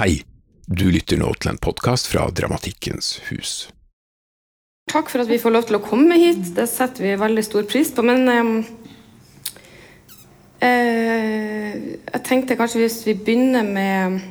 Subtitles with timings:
[0.00, 0.22] Hei,
[0.64, 3.50] du lytter nå til en podkast fra Dramatikkens hus.
[4.88, 6.40] Takk for at vi får lov til å komme hit.
[6.56, 8.00] Det setter vi veldig stor pris på.
[8.08, 8.54] Men um,
[10.64, 14.24] uh, jeg tenkte kanskje hvis vi begynner med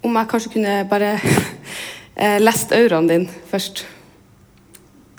[0.00, 3.84] Om jeg kanskje kunne bare uh, lest auraen din først.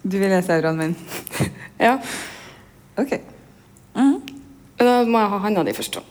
[0.02, 0.98] Du vil lese auraen min?
[1.86, 2.00] Ja.
[2.98, 3.14] Ok.
[3.93, 6.02] Da må jeg ha handa di først.
[6.02, 6.07] da.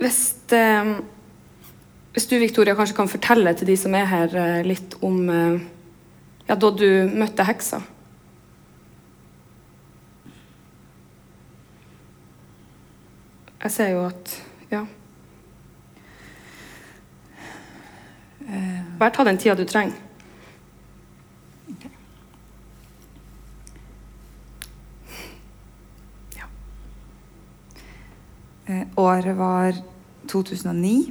[0.00, 0.94] Hvis, eh,
[2.12, 5.60] hvis du, Victoria, kanskje kan fortelle til de som er her, eh, litt om eh,
[6.48, 7.82] ja, da du møtte heksa.
[13.60, 14.38] Jeg ser jo at
[14.70, 14.86] Ja.
[18.98, 19.94] Bare ta den tida du trenger.
[26.34, 26.46] Ja.
[28.96, 29.78] året var
[30.30, 31.10] 2009.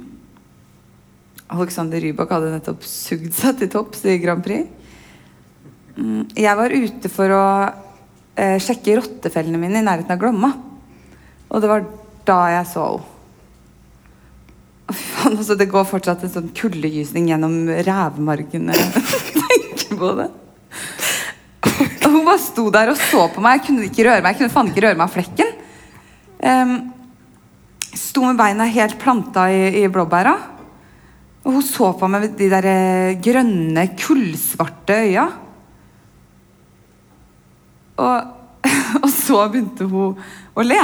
[1.50, 4.68] Alexander Rybak hadde nettopp sugd seg til topps i Grand Prix.
[5.98, 7.44] Mm, Jeg var ute for å
[8.38, 10.52] eh, sjekke rottefellene mine i nærheten av Glomma.
[11.50, 11.86] Og det var
[12.28, 13.16] da jeg så henne.
[15.20, 18.80] Altså, det går fortsatt en sånn kuldegysning gjennom rævmargen når
[19.36, 20.26] tenker på det.
[22.00, 23.60] Og hun bare sto der og så på meg.
[23.60, 24.32] Jeg kunne ikke røre meg.
[24.32, 25.52] Jeg kunne faen ikke røre meg av flekken.
[26.50, 26.72] Em,
[27.96, 30.34] sto med beina helt planta i, i blåbæra.
[31.44, 35.26] Og hun så på meg med de der eh, grønne, kullsvarte øya.
[38.00, 38.34] Og,
[39.04, 40.18] og så begynte hun
[40.54, 40.80] å le.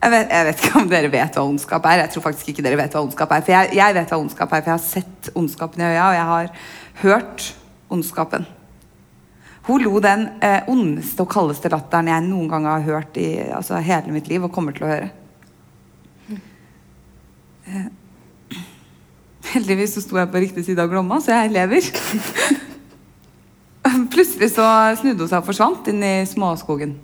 [0.00, 2.04] Jeg vet, jeg vet ikke om dere vet hva ondskap er.
[2.04, 3.44] Jeg tror faktisk ikke dere vet hva ondskap er.
[3.44, 6.16] For jeg, jeg vet hva ondskap er, for jeg har sett ondskapen i øya, og
[6.16, 6.54] jeg har
[7.02, 7.50] hørt
[7.92, 8.48] ondskapen.
[9.70, 13.78] Hun lo den eh, ondeste og kaldeste latteren jeg noen gang har hørt i altså,
[13.78, 15.10] hele mitt liv, og kommer til å høre.
[17.70, 17.84] Eh,
[19.52, 21.86] heldigvis så sto jeg på riktig side av Glomma, så jeg lever.
[24.16, 24.66] Plutselig så
[24.98, 26.96] snudde hun seg og forsvant inn i småskogen.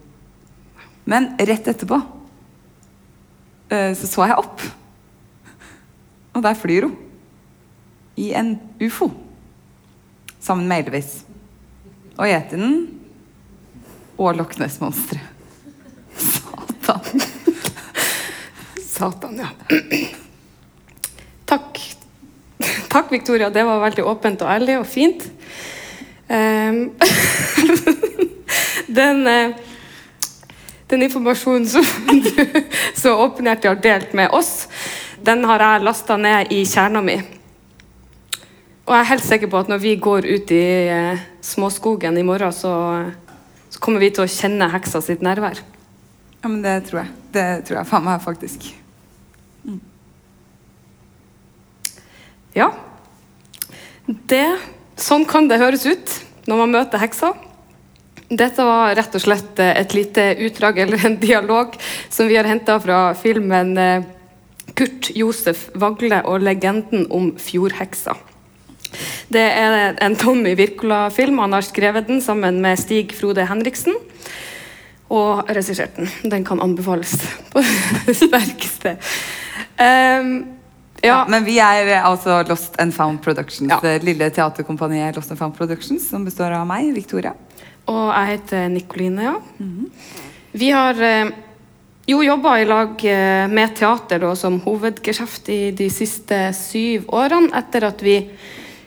[1.06, 2.00] Men rett etterpå
[3.70, 4.66] eh, så så jeg opp.
[6.34, 6.98] Og der flyr hun.
[8.18, 9.12] I en ufo.
[10.42, 11.25] Sammen med Elvis.
[12.16, 12.76] Og gjeteren
[14.16, 15.32] og Loch Ness-monsteret.
[16.16, 17.20] Satan.
[18.80, 19.48] Satan, ja.
[21.44, 21.80] Takk.
[22.88, 23.50] Takk, Victoria.
[23.50, 25.28] Det var veldig åpent og ærlig og fint.
[26.28, 26.96] Um,
[29.00, 29.52] den, eh,
[30.88, 32.62] den informasjonen som du
[32.96, 34.66] så åpenhjertig har delt med oss,
[35.22, 37.20] den har jeg lasta ned i kjerna mi.
[38.86, 40.64] Og jeg er helt sikker på at når vi går ut i
[40.94, 42.72] eh, småskogen i morgen, så,
[43.66, 45.58] så kommer vi til å kjenne heksa sitt nærvær.
[46.38, 47.14] Ja, men det tror jeg.
[47.34, 48.68] Det tror jeg faen meg faktisk.
[52.54, 52.70] Ja.
[54.06, 54.46] Det,
[55.02, 56.14] sånn kan det høres ut
[56.46, 57.32] når man møter heksa.
[58.30, 61.74] Dette var rett og slett eh, et lite utdrag eller en dialog
[62.06, 64.06] som vi har henta fra filmen eh,
[64.78, 68.14] Kurt Josef Vagle og legenden om fjordheksa.
[69.32, 71.38] Det er en Tommy Wirkola-film.
[71.44, 73.96] Han har skrevet den sammen med Stig Frode Henriksen.
[75.12, 76.10] Og regissert den.
[76.30, 77.16] Den kan anbefales
[77.52, 77.62] på
[78.06, 78.98] det sterkeste.
[79.78, 80.56] Um,
[81.02, 81.08] Ja.
[81.08, 83.68] ja, men vi er eh, altså Lost and Found Productions.
[83.70, 83.98] Ja.
[84.02, 87.34] Lille teaterkompaniet Lost and Found Productions, som består av meg, Victoria.
[87.86, 89.34] Og jeg heter Nikoline, ja.
[90.56, 91.34] Vi har eh,
[92.08, 97.52] jo jobba i lag eh, med teater da, som hovedgeskjeft i de siste syv årene,
[97.58, 98.18] etter at vi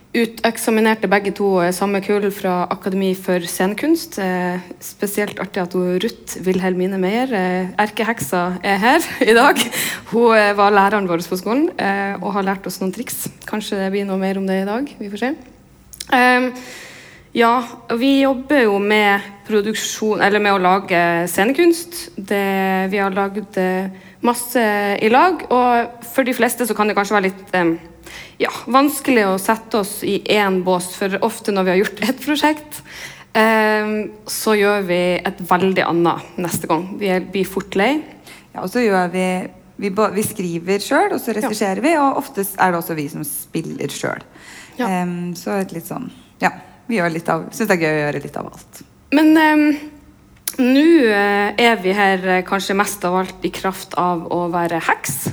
[0.09, 4.17] uteksaminerte begge to eh, samme kull fra Akademi for scenekunst.
[4.23, 9.61] Eh, spesielt artig at hun Ruth Wilhelmine Meyer, eh, erkeheksa, er her i dag.
[10.09, 13.27] Hun eh, var læreren vår på skolen og har lært oss noen triks.
[13.49, 14.89] Kanskje det blir noe mer om det i dag.
[14.99, 15.33] Vi får se.
[17.37, 17.53] Ja,
[17.93, 21.99] vi jobber jo med produksjon, eller med å lage scenekunst.
[22.17, 23.53] Det, vi har lagd
[24.25, 24.63] masse
[24.99, 27.71] i lag, og for de fleste så kan det kanskje være litt eh,
[28.41, 32.23] ja, vanskelig å sette oss i én bås, for ofte når vi har gjort et
[32.23, 32.81] prosjekt,
[33.37, 33.93] eh,
[34.27, 36.87] så gjør vi et veldig annet neste gang.
[36.99, 37.93] Vi blir fort lei.
[38.53, 39.29] Ja, og så gjør vi
[39.79, 43.21] Vi, vi skriver sjøl, og så regisserer vi, og oftest er det også vi som
[43.23, 44.25] spiller sjøl.
[44.75, 45.05] Ja.
[45.39, 46.51] så et litt sånn Ja.
[46.87, 48.81] Vi gjør litt av Syns det er gøy å gjøre litt av alt.
[49.15, 49.31] Men
[50.57, 54.79] nå eh, er vi her eh, kanskje mest av alt i kraft av å være
[54.89, 55.29] heks.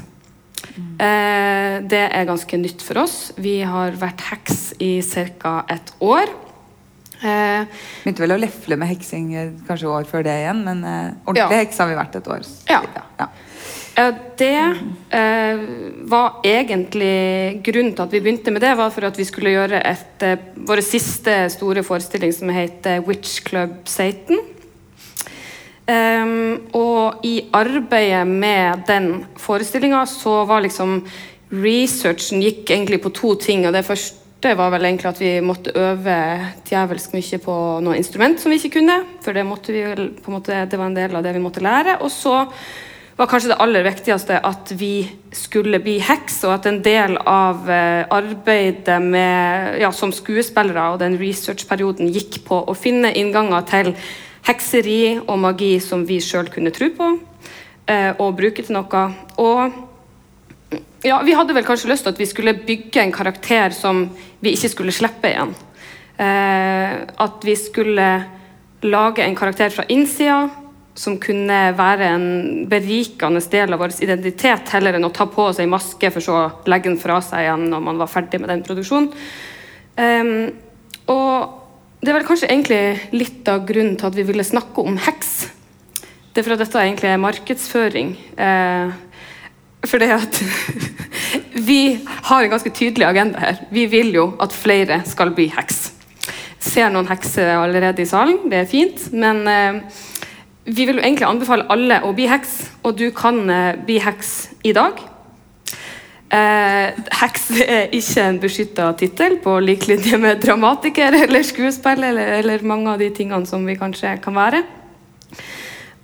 [1.01, 3.33] Eh, det er ganske nytt for oss.
[3.41, 5.01] Vi har vært heks i
[5.41, 5.65] ca.
[5.73, 6.29] et år.
[7.25, 7.65] Eh,
[8.05, 9.33] Begynte vel å lefle med heksing
[9.67, 10.85] kanskje år før det igjen, men
[11.25, 11.63] ordentlig Ja.
[11.65, 12.45] heks har vi vært et år.
[12.69, 12.83] Ja.
[13.19, 13.29] ja.
[13.97, 14.77] Eh, Det
[15.17, 15.57] eh,
[16.05, 19.81] var egentlig grunnen til at vi begynte med det, var for at vi skulle gjøre
[19.81, 20.27] et,
[20.69, 24.39] vår siste store forestilling som heter Witch Club Satan.
[25.87, 31.01] Ehm, og i arbeidet med den forestillinga så var liksom
[31.47, 33.67] Researchen gikk egentlig på to ting.
[33.67, 36.17] og Det første var vel egentlig at vi måtte øve
[36.67, 37.55] djevelsk mye på
[37.87, 38.99] noe instrument som vi ikke kunne.
[39.23, 41.45] For det, måtte vi vel, på en måte, det var en del av det vi
[41.45, 42.01] måtte lære.
[42.03, 42.43] Og så
[43.17, 47.71] var kanskje det aller viktigste at vi skulle bli heks, og at en del av
[47.71, 53.95] eh, arbeidet med, ja, som skuespillere og den researchperioden gikk på å finne innganger til
[54.47, 57.11] hekseri og magi som vi sjøl kunne tro på,
[57.91, 59.03] eh, og bruke til noe.
[59.43, 59.73] Og
[61.07, 64.07] ja, vi hadde vel kanskje lyst til at vi skulle bygge en karakter som
[64.41, 65.55] vi ikke skulle slippe igjen.
[66.19, 66.95] Eh,
[67.27, 68.07] at vi skulle
[68.87, 70.47] lage en karakter fra innsida
[70.97, 72.29] som kunne være en
[72.71, 76.71] berikende del av vår identitet, heller enn å ta på en maske for så å
[76.71, 79.11] legge den fra seg igjen når man var ferdig med den produksjonen.
[80.01, 80.55] Ehm,
[81.13, 81.66] og
[82.07, 85.33] det er vel kanskje egentlig litt av grunnen til at vi ville snakke om heks.
[86.31, 88.13] Det er for at dette egentlig er markedsføring.
[88.39, 88.93] Eh,
[89.87, 90.39] for det at
[91.69, 91.97] vi
[92.29, 93.59] har en ganske tydelig agenda her.
[93.75, 95.81] Vi vil jo at flere skal bli heks.
[96.63, 99.09] Ser noen hekser allerede i salen, det er fint.
[99.11, 99.83] Men eh,
[100.71, 102.55] vi vil jo egentlig anbefale alle å bli heks,
[102.87, 105.03] og du kan eh, bli heks i dag.
[106.27, 112.33] Eh, heks er ikke en beskytta tittel på lik linje med dramatiker eller skuespiller eller,
[112.41, 114.65] eller mange av de tingene som vi kanskje kan være.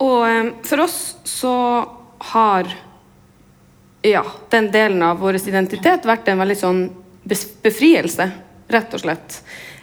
[0.02, 1.56] Og eh, for oss så
[2.32, 2.70] har
[4.02, 6.80] ja, den delen av vår identitet vært en veldig sånn
[7.26, 8.26] befrielse,
[8.70, 9.42] rett og slett.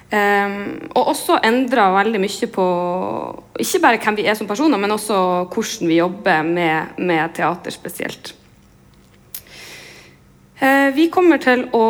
[0.09, 2.63] Um, og også endra veldig mye på
[3.61, 5.19] ikke bare hvem vi er som personer, men også
[5.53, 8.33] hvordan vi jobber med, med teater spesielt.
[10.59, 11.85] Eh, vi kommer til å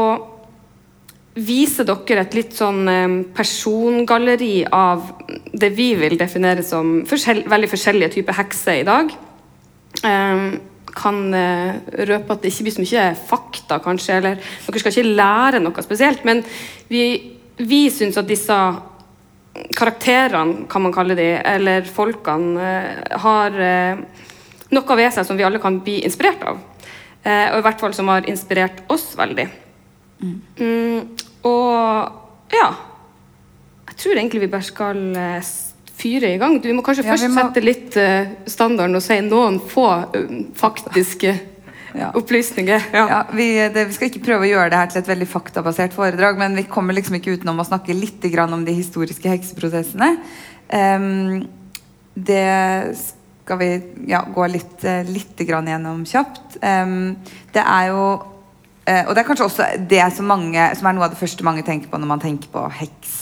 [1.40, 5.08] vise dere et litt sånn eh, persongalleri av
[5.50, 9.16] det vi vil definere som forskjell, veldig forskjellige typer hekser i dag.
[10.06, 10.44] Eh,
[11.00, 15.62] kan røpe at det ikke blir så mye fakta, kanskje, eller dere skal ikke lære
[15.62, 16.42] noe spesielt, men
[16.90, 17.04] vi,
[17.62, 18.58] vi syns at disse
[19.78, 22.74] karakterene, kan man kalle de, eller folkene,
[23.22, 23.62] har
[24.74, 26.60] noe ved seg som vi alle kan bli inspirert av.
[27.26, 29.48] Eh, og i hvert fall som har inspirert oss veldig.
[30.24, 31.06] Mm,
[31.48, 32.66] og ja
[33.88, 35.52] Jeg tror egentlig vi bare skal eh,
[36.00, 36.58] fyre i gang.
[36.64, 40.36] Du må kanskje Ja, først må- sette litt uh, standarden og si noen få eh,
[40.56, 41.34] faktiske
[42.00, 42.12] Ja.
[42.14, 42.84] opplysninger.
[42.94, 43.04] Ja.
[43.10, 45.96] Ja, vi, det, vi skal ikke prøve å gjøre det her til et veldig faktabasert
[45.98, 50.12] foredrag, men vi kommer liksom ikke utenom å snakke litt grann om de historiske hekseprosessene.
[50.70, 51.48] Um,
[52.14, 52.46] det
[52.96, 53.19] skal
[53.58, 53.70] vi
[54.12, 56.60] ja, gå litt, eh, litt gjennom kjapt.
[56.60, 58.04] Det er jo
[58.86, 61.44] eh, Og det er kanskje også det som, mange, som er noe av det første
[61.44, 63.16] mange tenker på når man tenker på heks.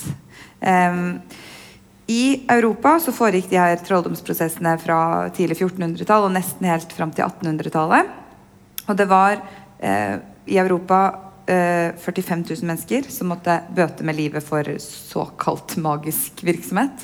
[2.08, 7.26] I Europa så foregikk de her trolldomsprosessene fra tidlig 1400-tall og nesten helt fram til
[7.26, 8.14] 1800-tallet.
[8.88, 9.42] Og det var
[9.84, 10.16] eh,
[10.48, 11.02] i Europa
[11.52, 17.04] eh, 45 000 mennesker som måtte bøte med livet for såkalt magisk virksomhet.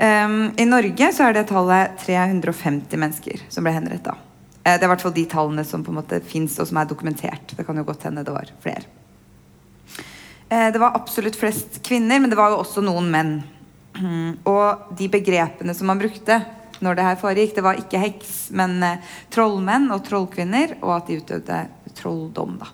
[0.00, 4.14] Um, I Norge så er det tallet 350 mennesker som ble henretta.
[4.64, 6.80] Eh, det er i hvert fall de tallene som på en måte fins og som
[6.80, 7.54] er dokumentert.
[7.56, 8.84] Det kan jo godt hende det var flere.
[10.48, 13.34] Eh, det var absolutt flest kvinner, men det var jo også noen menn.
[14.50, 16.40] Og de begrepene som man brukte
[16.80, 21.10] når det her foregikk, det var ikke heks, men eh, trollmenn og trollkvinner, og at
[21.10, 21.58] de utøvde
[21.98, 22.60] trolldom.
[22.62, 22.72] da.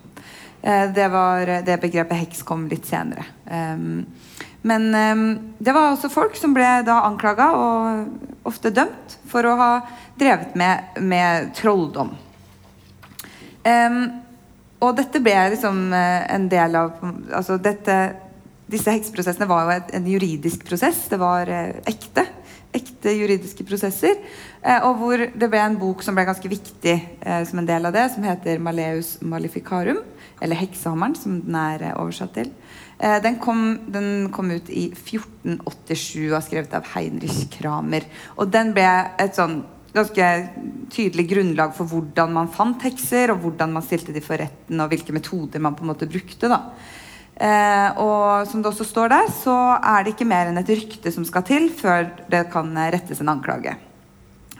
[0.95, 3.23] Det, var, det begrepet heks kom litt senere.
[3.45, 4.07] Um,
[4.67, 5.25] men um,
[5.57, 9.71] det var også folk som ble da anklaga og ofte dømt for å ha
[10.19, 12.11] drevet med, med trolldom.
[13.67, 13.99] Em,
[14.83, 17.01] og dette ble liksom eh, en del av
[17.33, 17.97] altså dette,
[18.67, 21.05] Disse hekseprosessene var jo et, en juridisk prosess.
[21.07, 22.25] Det var eh, ekte.
[22.75, 24.17] Ekte juridiske prosesser.
[24.67, 27.87] Eh, og hvor det ble en bok som ble ganske viktig eh, som en del
[27.87, 30.03] av det, som heter 'Maleus Maleficarum'.
[30.41, 32.51] Eller 'Heksehammeren', som den er eh, oversatt til.
[32.99, 38.03] Eh, den, kom, den kom ut i 1487 og er skrevet av Heinrich Kramer.
[38.37, 39.63] Og den ble et sånn
[39.95, 40.27] ganske
[40.93, 44.91] tydelig grunnlag for hvordan man fant hekser, og hvordan man stilte de for retten, og
[44.91, 46.51] hvilke metoder man på en måte brukte.
[46.51, 46.73] da.
[47.37, 51.13] Eh, og som det også står der, så er det ikke mer enn et rykte
[51.13, 53.77] som skal til før det kan rettes en anklage.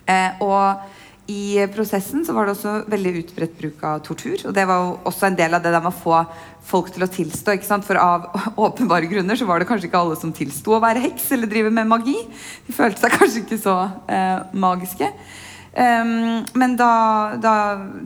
[0.08, 0.96] Eh, og
[1.28, 4.40] i prosessen så var det også veldig utbredt bruk av tortur.
[4.48, 6.22] Og det var jo også en del av det der med å få
[6.68, 7.58] folk til å tilstå.
[7.58, 7.88] ikke sant?
[7.88, 8.30] For av
[8.68, 11.74] åpenbare grunner så var det kanskje ikke alle som tilsto å være heks eller drive
[11.74, 12.16] med magi.
[12.68, 13.76] De følte seg kanskje ikke så
[14.08, 15.12] eh, magiske.
[15.78, 17.52] Um, men da, da,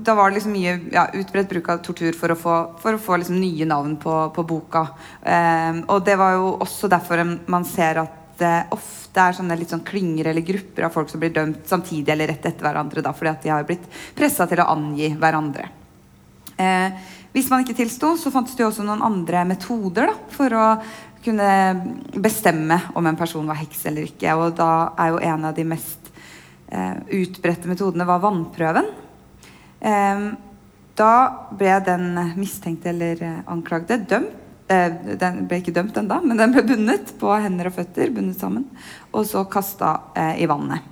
[0.03, 3.00] da, var det liksom mye ja, utbredt bruk av tortur for å få, for å
[3.00, 4.81] få liksom nye navn på, på boka.
[5.24, 9.74] Um, og det var jo også derfor man ser at det ofte er sånne litt
[9.74, 13.03] sånn klynger eller grupper av folk som blir dømt samtidig eller rett etter hverandre.
[13.03, 15.68] Da, fordi at de har blitt pressa til å angi hverandre.
[16.56, 17.01] Eh,
[17.32, 20.65] hvis man ikke tilsto, så fantes det jo også noen andre metoder da, for å
[21.24, 21.51] kunne
[22.18, 24.36] bestemme om en person var heks eller ikke.
[24.39, 26.12] Og da er jo en av de mest
[26.72, 28.89] eh, utbredte metodene var vannprøven.
[29.80, 30.25] Eh,
[31.00, 31.13] da
[31.58, 34.38] ble den mistenkte eller eh, anklagde dømt.
[34.72, 38.13] Eh, den ble ikke dømt ennå, men den ble bundet på hender og føtter.
[38.16, 38.66] bundet sammen,
[39.12, 40.88] Og så kasta eh, i vannet.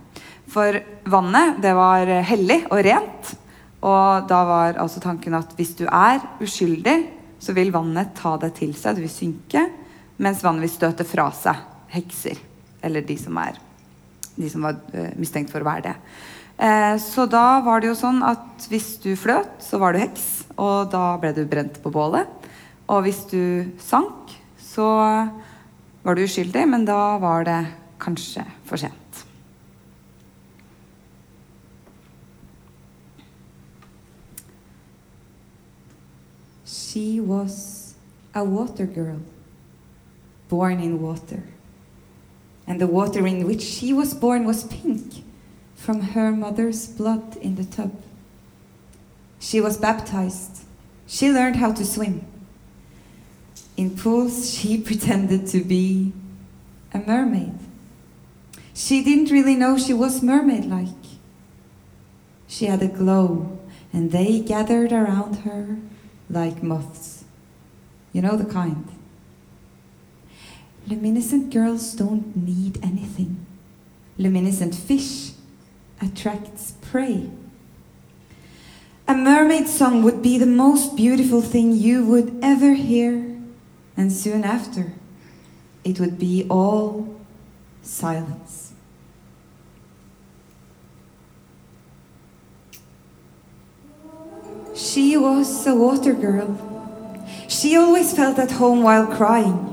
[0.49, 3.35] For vannet det var hellig og rent.
[3.85, 6.97] Og da var altså tanken at hvis du er uskyldig,
[7.39, 9.63] så vil vannet ta deg til seg, det vil synke.
[10.19, 11.61] Mens vannet vil støte fra seg
[11.93, 12.41] hekser,
[12.83, 13.61] eller de som er
[14.39, 15.95] de som var uh, mistenkt for å være det.
[16.59, 20.25] Eh, så da var det jo sånn at hvis du fløt, så var du heks,
[20.59, 22.38] og da ble du brent på bålet.
[22.89, 24.87] Og hvis du sank, så
[26.03, 27.59] var du uskyldig, men da var det
[28.01, 28.95] kanskje for sent.
[36.65, 37.93] She was
[38.33, 39.21] a water girl,
[40.49, 41.43] born in water.
[42.69, 45.23] and the water in which she was born was pink
[45.75, 47.91] from her mother's blood in the tub.
[49.39, 50.65] She was baptized.
[51.07, 52.21] She learned how to swim.
[53.79, 56.11] In pools, she pretended to be
[56.93, 57.57] a mermaid.
[58.73, 61.05] She didn't really know she was mermaid like.
[62.45, 63.57] She had a glow,
[63.93, 65.77] and they gathered around her
[66.29, 67.23] like moths.
[68.11, 68.85] You know the kind.
[70.85, 73.45] Luminescent girls don't need anything.
[74.17, 75.31] Luminescent fish
[76.01, 77.29] attracts prey.
[79.07, 83.28] A mermaid song would be the most beautiful thing you would ever hear,
[83.99, 84.93] and soon after,
[85.83, 87.19] it would be all
[87.81, 88.71] silence.
[94.73, 96.49] She was a water girl.
[97.49, 99.67] She always felt at home while crying.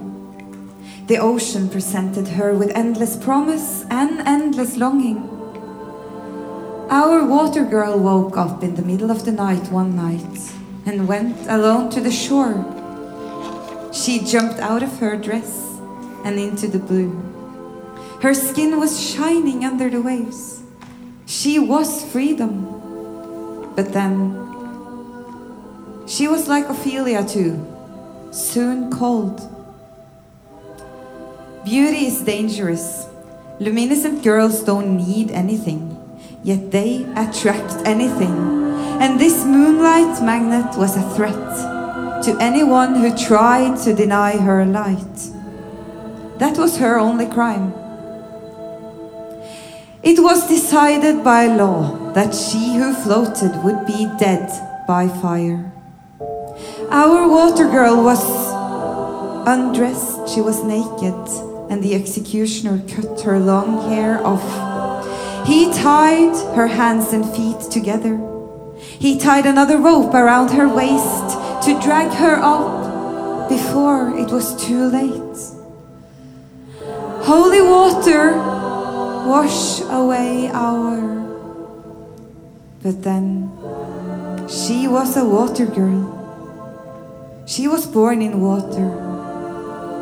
[1.07, 5.23] The ocean presented her with endless promise and endless longing.
[6.91, 10.51] Our water girl woke up in the middle of the night one night
[10.85, 12.76] and went alone to the shore.
[13.97, 15.81] She jumped out of her dress
[16.23, 17.11] and into the blue.
[18.21, 20.63] Her skin was shining under the waves.
[21.25, 22.69] She was freedom.
[23.75, 24.37] But then,
[26.07, 27.57] she was like Ophelia too,
[28.31, 29.41] soon cold
[31.65, 33.09] Beauty is dangerous.
[33.59, 35.99] Luminescent girls don't need anything,
[36.45, 38.37] yet they attract anything.
[39.03, 41.76] And this moonlight magnet was a threat
[42.27, 45.17] to anyone who tried to deny her light.
[46.39, 47.73] That was her only crime.
[50.03, 54.51] It was decided by law that she who floated would be dead
[54.89, 55.71] by fire.
[56.91, 58.25] Our water girl was
[59.47, 61.15] undressed, she was naked
[61.71, 65.47] and the executioner cut her long hair off.
[65.47, 68.19] He tied her hands and feet together.
[68.81, 74.87] He tied another rope around her waist to drag her up before it was too
[74.87, 75.37] late.
[77.27, 78.37] Holy water,
[79.27, 81.03] wash away our.
[82.85, 83.51] But then
[84.49, 86.07] she was a water girl.
[87.49, 88.87] She was born in water.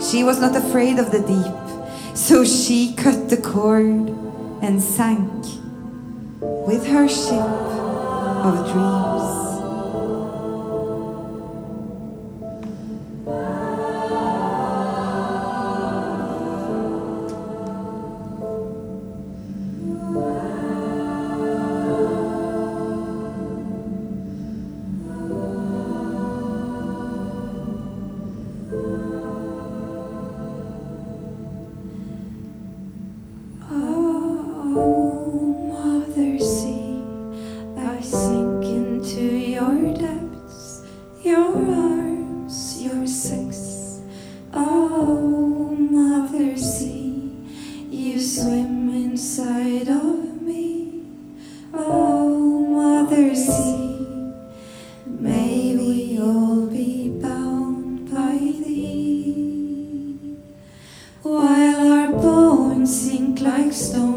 [0.02, 4.12] She was not afraid of the deep, so she cut the cord
[4.60, 5.32] and sank
[6.68, 7.56] with her ship
[8.44, 9.43] of dreams.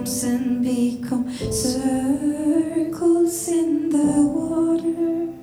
[0.05, 5.33] and become circles in the water.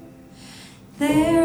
[0.99, 1.44] There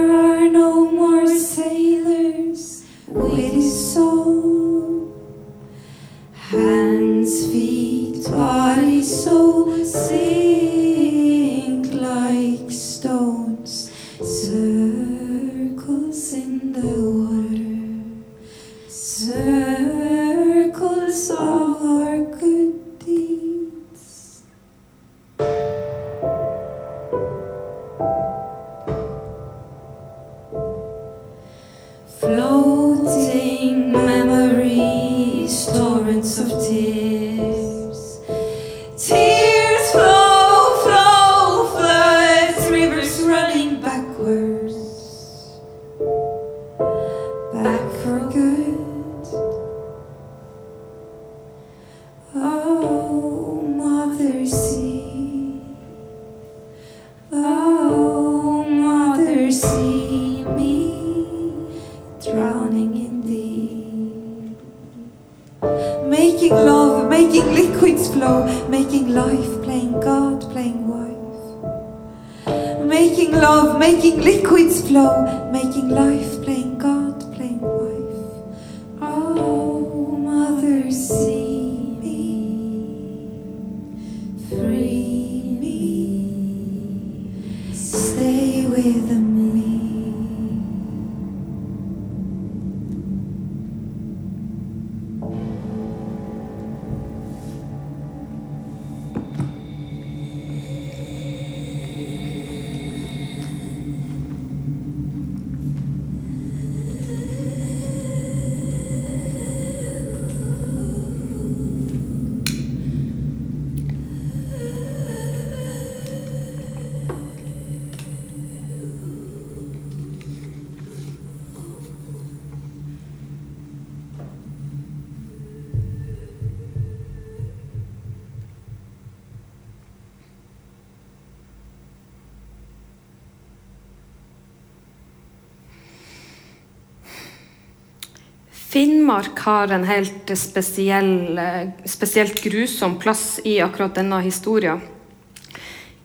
[138.80, 144.82] Finnmark har en helt spesiell, eh, spesielt grusom plass i akkurat denne historien.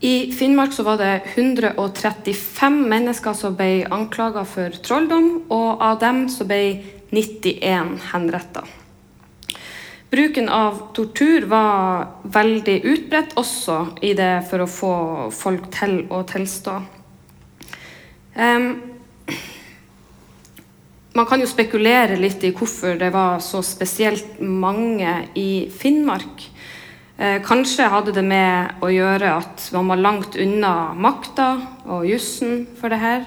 [0.01, 6.27] I Finnmark så var det 135 mennesker som ble anklaga for trolldom, og av dem
[6.29, 6.83] så ble
[7.13, 8.65] 91 henretta.
[10.11, 14.97] Bruken av tortur var veldig utbredt også i det for å få
[15.31, 16.83] folk til å tilstå.
[21.15, 26.49] Man kan jo spekulere litt i hvorfor det var så spesielt mange i Finnmark.
[27.15, 31.53] Eh, kanskje hadde det med å gjøre at man var langt unna makta
[31.87, 33.23] og jussen for det her.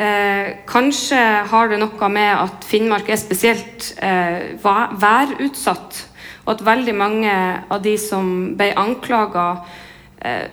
[0.00, 6.00] Eh, kanskje har det noe med at Finnmark er spesielt eh, værutsatt,
[6.46, 7.34] og at veldig mange
[7.68, 9.60] av de som ble anklaga,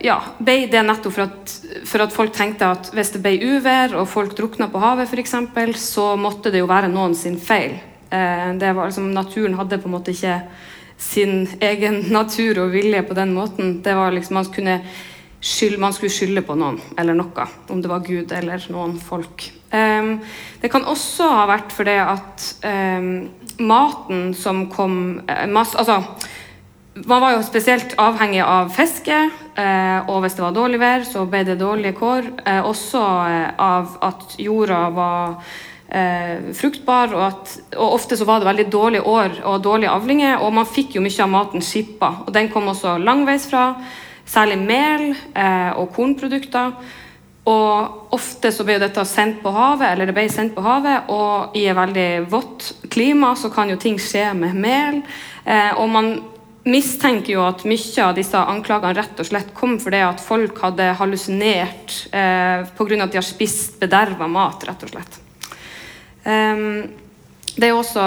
[0.03, 1.53] ja, ble det nettopp for at,
[1.87, 5.35] for at folk tenkte at hvis det ble uvær og folk drukna på havet f.eks.,
[5.79, 7.77] så måtte det jo være noen sin feil.
[8.11, 10.41] Eh, det var liksom, naturen hadde på en måte ikke
[10.99, 13.79] sin egen natur og vilje på den måten.
[13.83, 14.81] Det var liksom, man, kunne
[15.39, 19.47] skyld, man skulle skylde på noen eller noe, om det var Gud eller noen folk.
[19.71, 20.17] Ehm,
[20.59, 22.49] det kan også ha vært fordi at
[23.61, 26.01] maten som kom eh, altså,
[26.93, 29.15] man var jo spesielt avhengig av fiske,
[29.55, 32.31] eh, og hvis det var dårlig vær, så ble det dårlige kår.
[32.43, 35.43] Eh, også eh, av at jorda var
[36.55, 40.53] fruktbar, og, at, og ofte så var det veldig dårlige år og dårlige avlinger, og
[40.55, 42.13] man fikk jo mye av maten skippa.
[42.23, 43.65] Og den kom også langveisfra,
[44.23, 45.03] særlig mel
[45.75, 46.71] og kornprodukter.
[47.51, 51.59] Og ofte så ble dette sendt på havet, eller det ble sendt på havet, og
[51.59, 55.03] i et veldig vått klima så kan jo ting skje med mel.
[55.75, 56.13] Og man
[56.67, 60.91] mistenker jo at mye av disse anklagene rett og slett kom fordi at folk hadde
[60.99, 63.03] hallusinert eh, pga.
[63.03, 65.21] at de har spist bederva mat, rett og slett.
[66.21, 66.83] Um,
[67.51, 68.03] det er jo også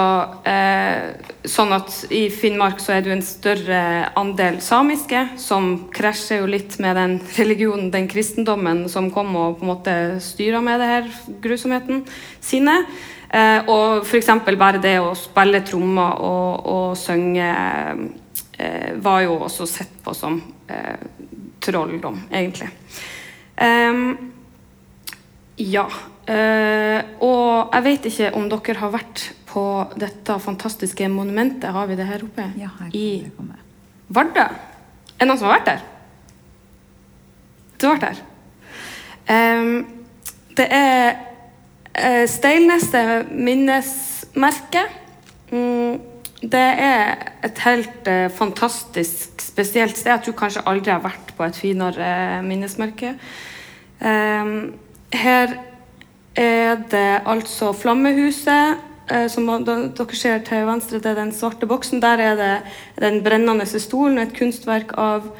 [0.49, 3.81] eh, sånn at i Finnmark så er det jo en større
[4.17, 9.67] andel samiske, som krasjer jo litt med den religionen, den kristendommen, som kom og på
[9.67, 11.11] en måte styra med det her
[11.43, 12.05] grusomheten
[12.41, 12.79] sine.
[13.29, 14.31] Eh, og f.eks.
[14.57, 17.51] bare det å spille trommer og, og synge
[19.03, 20.37] var jo også sett på som
[20.71, 20.99] eh,
[21.59, 22.69] trolldom, egentlig.
[25.55, 25.85] Ja.
[26.27, 29.65] eh, og jeg vet ikke om dere har vært på
[29.99, 31.71] dette fantastiske monumentet.
[31.71, 32.47] Har vi det her oppe?
[32.59, 33.27] Ja, her kan I.
[34.15, 34.47] Vardø.
[35.15, 35.85] Er det noen som har vært der?
[37.79, 38.19] Du har vært der?
[40.55, 44.83] Det er Steilneset minnesmerke.
[45.51, 46.14] Mm,
[46.51, 50.11] det er et helt eh, fantastisk spesielt sted.
[50.11, 53.15] Jeg tror kanskje aldri jeg har vært på et finere eh, minnesmerke.
[54.01, 54.51] Eh,
[55.15, 55.55] her
[56.35, 58.77] er det altså Flammehuset,
[59.11, 60.99] eh, som dere ser til venstre.
[60.99, 62.03] Det er den svarte boksen.
[62.03, 62.53] Der er det
[63.01, 65.31] den brennende stolen, et kunstverk av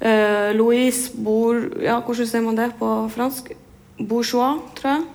[0.00, 1.68] eh, Louise Bour...
[1.82, 3.52] Ja, hvordan sier man det på fransk?
[4.00, 5.08] Bourgeois, tror jeg.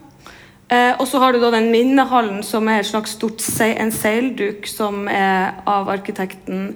[0.70, 3.92] Eh, og så har du da den minnehallen, som er et slags stort se en
[3.94, 6.72] seilduk som er av arkitekten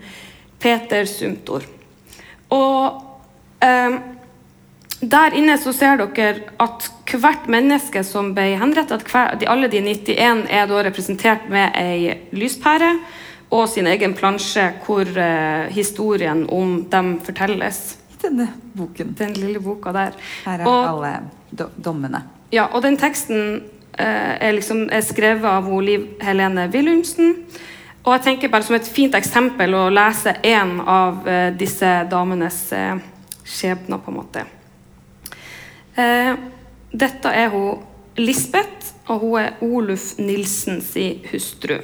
[0.62, 1.66] Peter Sumtor.
[2.54, 3.00] Og
[3.66, 3.98] eh,
[5.00, 9.82] der inne så ser dere at hvert menneske som ble henrettet, hver, de, alle de
[9.82, 12.92] 91 er da representert med ei lyspære
[13.50, 17.96] og sin egen plansje hvor eh, historien om dem fortelles.
[18.14, 19.16] I denne boken.
[19.18, 20.14] Den lille boka der.
[20.46, 21.14] Her er Og- alle
[21.50, 22.22] do dommene.
[22.54, 23.64] Ja, og den teksten
[24.00, 27.36] er, liksom, er skrevet av Liv Helene Willumsen.
[28.06, 32.72] Og jeg tenker bare som et fint eksempel å lese en av eh, disse damenes
[32.74, 32.98] eh,
[33.44, 34.46] skjebner, på en måte.
[36.00, 36.34] Eh,
[36.90, 37.80] dette er hun
[38.20, 40.94] Lisbeth, og hun er Oluf Nilsens
[41.30, 41.78] hustru.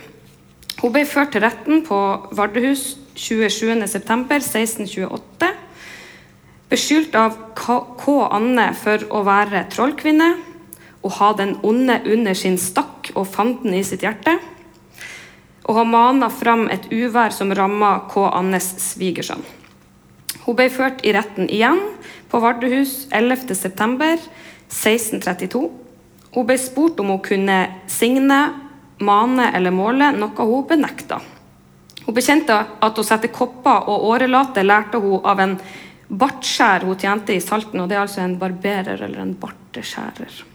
[0.82, 1.98] Hun ble ført til retten på
[2.36, 5.50] Vardøhus 27.9.1628
[6.72, 7.32] beskyldt av.
[7.56, 7.66] K.
[8.36, 10.55] Anne for å være trollkvinne
[11.06, 14.40] og ha den onde under sin stakk og fanden i sitt hjerte,
[15.66, 18.30] og ha mana fram et uvær som ramma K.
[18.34, 19.46] Annes svigersønn.
[20.46, 21.80] Hun ble ført i retten igjen
[22.30, 25.70] på Vardøhus 11.9.1632.
[26.36, 28.54] Hun ble spurt om hun kunne signe,
[29.02, 31.18] mane eller måle, noe hun benekta.
[32.06, 35.58] Hun bekjente at å sette kopper og årelate lærte hun av en
[36.06, 40.55] bartskjær hun tjente i Salten, og det er altså en barberer eller en barteskjærer.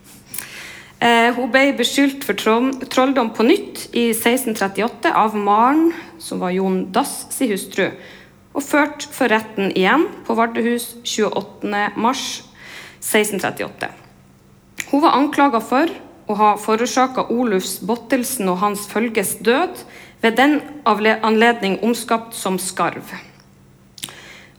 [1.01, 6.93] Eh, hun ble beskyldt for trolldom på nytt i 1638 av Maren, som var Jon
[6.93, 7.89] Dass si hustru,
[8.53, 13.89] og ført for retten igjen på Vardøhus 28.3.1638.
[14.91, 15.89] Hun var anklaga for
[16.29, 19.81] å ha forårsaka Olufs Bottelsen og hans følges død,
[20.21, 23.09] ved den anledning omskapt som skarv.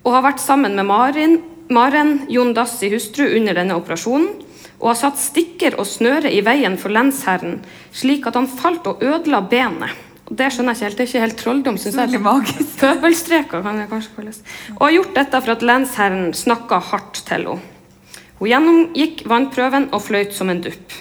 [0.02, 1.38] Og har vært sammen med Maren,
[1.70, 4.42] Maren, Jon Dass i hustru, under denne operasjonen,
[4.82, 7.60] og har satt stikker og snøre i veien for lensherren,
[7.94, 9.94] slik at han falt og ødela benet.
[10.26, 10.98] Og det skjønner jeg ikke helt.
[10.98, 12.22] Det er ikke helt trolldom, syns jeg.
[12.24, 12.74] Magisk.
[12.80, 14.42] Pøbelstreker kan det kanskje kalles.
[14.78, 17.60] Og har gjort dette for at lensherren snakka hardt til henne.
[18.42, 20.96] Hun gjennomgikk vannprøven og fløyt som en dupp.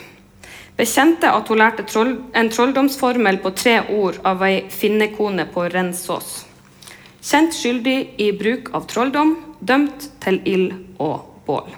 [0.77, 6.43] Bekjente at hun lærte troll, en trolldomsformel på tre ord av ei finnekone på Rensås.
[7.21, 11.71] Kjent skyldig i bruk av trolldom, dømt til ild og bål.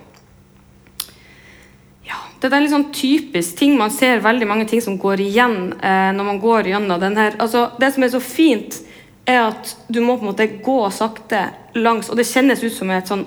[2.42, 6.10] Det er en sånn typisk ting man ser veldig mange ting som går igjen eh,
[6.16, 7.36] når man går gjennom den her.
[7.38, 8.80] Altså, det som er så fint,
[9.28, 11.44] er at du må på en måte gå sakte
[11.78, 13.22] langs, og det kjennes ut som et sånn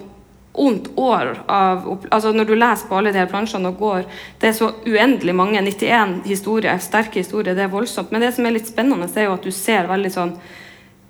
[0.56, 4.06] ondt år av altså Når du leser på alle de her plansjene og går
[4.40, 5.60] Det er så uendelig mange.
[5.60, 8.12] 91 historier, sterke historier, det er voldsomt.
[8.12, 10.32] Men det som er litt spennende, er jo at du ser veldig sånn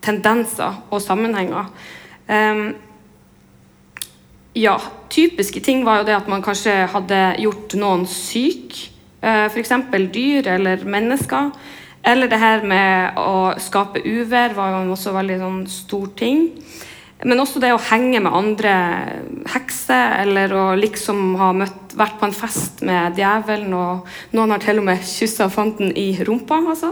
[0.05, 1.69] tendenser og sammenhenger.
[2.29, 2.75] Ehm,
[4.55, 4.75] ja,
[5.11, 8.77] typiske ting var jo det at man kanskje hadde gjort noen syk.
[9.25, 9.73] Uh, F.eks.
[10.13, 11.51] dyr eller mennesker.
[12.05, 16.51] Eller det her med å skape uvær var jo også veldig sånn stor ting.
[17.25, 18.73] Men også det å henge med andre
[19.49, 24.61] hekser, eller å liksom ha møtt, vært på en fest med djevelen, og noen har
[24.61, 26.91] til og med kyssa fanten i rumpa, altså.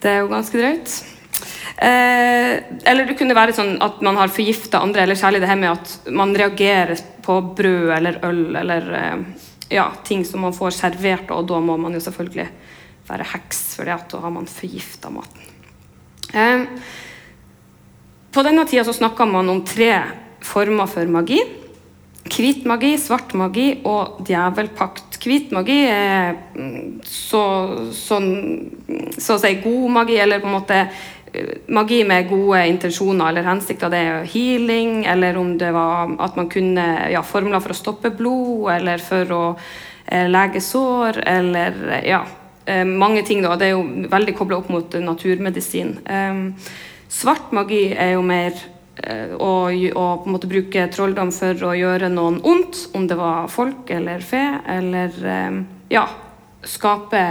[0.00, 0.96] Det er jo ganske drøyt.
[1.76, 2.52] Eh,
[2.88, 5.74] eller det kunne være sånn at man har forgifta andre, eller særlig det her med
[5.74, 6.96] at man reagerer
[7.26, 11.76] på brød eller øl eller eh, ja, ting som man får servert, og da må
[11.80, 12.46] man jo selvfølgelig
[13.06, 15.52] være heks, for da har man forgifta maten.
[16.32, 16.64] Eh,
[18.34, 19.92] på denne tida så snakka man om tre
[20.44, 21.40] former for magi.
[22.26, 25.16] Hvit magi, svart magi og djevelpakt.
[25.26, 27.42] Hvit magi er mm, så,
[27.94, 28.28] sånn,
[29.18, 30.80] så å si god magi, eller på en måte
[31.68, 33.92] magi med gode intensjoner eller hensikter.
[33.92, 38.12] Det er healing, eller om det var at man kunne ja, formler for å stoppe
[38.14, 39.44] blod, eller for å
[40.06, 42.24] eh, lege sår, eller eh, ja,
[42.64, 43.44] eh, mange ting.
[43.44, 43.56] Da.
[43.56, 45.98] Det er jo veldig kobla opp mot naturmedisin.
[46.06, 46.44] Um,
[47.08, 48.56] Svart magi er jo mer
[48.98, 53.18] eh, å, å på en måte bruke trolldom for å gjøre noen ondt, om det
[53.18, 54.42] var folk eller fe,
[54.74, 55.60] eller eh,
[55.94, 56.06] ja,
[56.66, 57.22] skape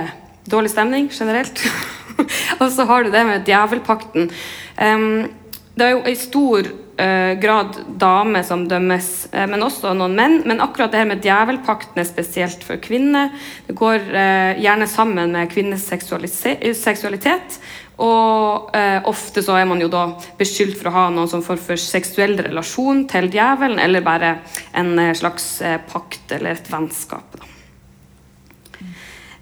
[0.50, 1.62] dårlig stemning generelt.
[2.62, 4.30] og så har du det med djevelpakten.
[4.78, 5.28] Um,
[5.76, 10.38] det er jo i stor uh, grad damer som dømmes, uh, men også noen menn.
[10.48, 13.34] Men akkurat det her med djevelpakten er spesielt for kvinner.
[13.68, 17.60] Det går uh, gjerne sammen med kvinners seksualitet.
[17.96, 18.74] Og
[19.08, 20.02] ofte så er man jo da
[20.36, 24.34] beskyldt for å ha noen som får for seksuell relasjon til djevelen, eller bare
[24.76, 25.46] en slags
[25.88, 27.40] pakt eller et vennskap.
[27.40, 27.48] Da.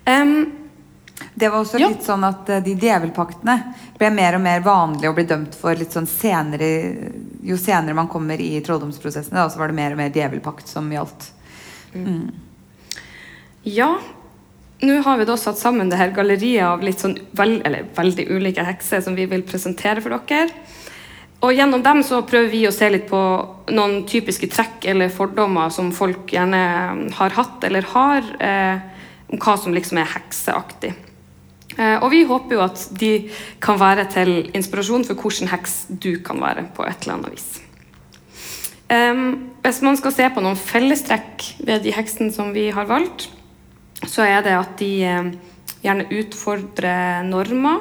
[0.05, 0.62] Um,
[1.35, 3.55] det var også litt sånn at eh, de djevelpaktene
[3.97, 6.69] ble mer og mer vanlige å bli dømt for litt sånn senere
[7.43, 10.91] Jo senere man kommer i trolldomsprosessene, da, så var det mer og mer djevelpakt som
[10.93, 11.31] gjaldt.
[13.63, 13.89] Ja,
[14.83, 18.25] nå har vi da satt sammen det her galleriet av litt sånn vel, eller veldig
[18.31, 20.49] ulike hekser som vi vil presentere for dere.
[21.43, 23.19] Og gjennom dem så prøver vi å se litt på
[23.75, 26.61] noen typiske trekk eller fordommer som folk gjerne
[27.17, 28.77] har hatt eller har, eh,
[29.27, 30.93] om hva som liksom er hekseaktig.
[31.77, 33.11] Eh, og vi håper jo at de
[33.63, 37.51] kan være til inspirasjon for hvordan heks du kan være på et eller annet vis.
[38.93, 43.25] Hvis man skal se på noen fellestrekk ved de heksene som vi har valgt,
[44.05, 45.31] så er det at de eh,
[45.81, 47.79] gjerne utfordrer normer.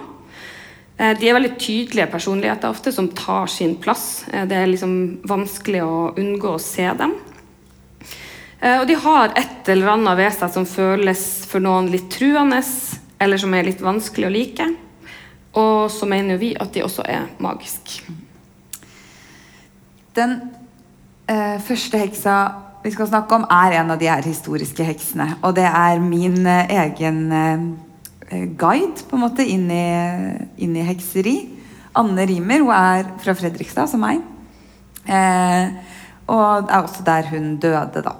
[0.97, 4.25] Eh, de er veldig tydelige personligheter ofte, som tar sin plass.
[4.31, 4.95] Det er liksom
[5.29, 7.19] vanskelig å unngå å se dem.
[8.63, 12.61] Og de har et eller annet ved seg som føles for noen litt truende,
[13.23, 14.67] eller som er litt vanskelig å like.
[15.59, 18.15] Og så mener vi at de også er magiske.
[20.17, 20.39] Den
[21.31, 22.37] eh, første heksa
[22.83, 25.37] vi skal snakke om, er en av de her historiske heksene.
[25.47, 29.87] Og det er min eh, egen eh, guide på en måte inn i,
[30.65, 31.37] inn i hekseri.
[32.01, 32.65] Anne Rimer.
[32.65, 34.25] Hun er fra Fredrikstad, som meg.
[35.07, 35.95] Eh,
[36.33, 38.19] og det er også der hun døde, da.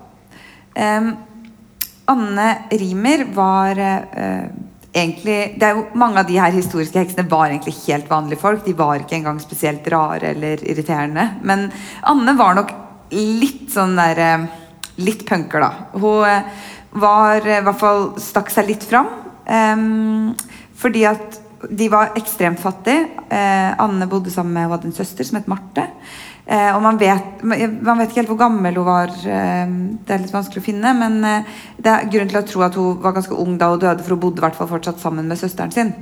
[2.13, 4.47] Anne Rimer var eh,
[4.93, 8.65] egentlig det er jo, Mange av de her historiske heksene var egentlig helt vanlige folk.
[8.65, 11.29] De var ikke engang spesielt rare eller irriterende.
[11.43, 11.71] Men
[12.09, 12.75] Anne var nok
[13.13, 14.51] litt sånn der eh,
[15.03, 15.71] Litt punker, da.
[15.97, 16.65] Hun eh,
[17.01, 19.09] var eh, i hvert fall stakk seg litt fram.
[19.49, 20.35] Um,
[20.79, 21.39] fordi at
[21.71, 23.07] de var ekstremt fattige.
[23.33, 25.87] Eh, Anne bodde sammen med Hun hadde en søster som het Marte.
[26.43, 29.13] Eh, og man vet, man vet ikke helt hvor gammel hun var.
[29.13, 30.95] Eh, det er litt vanskelig å finne.
[30.99, 33.83] Men eh, det er grunn til å tro at hun var ganske ung da hun
[33.83, 35.95] døde, for hun bodde i fortsatt sammen med søsteren sin.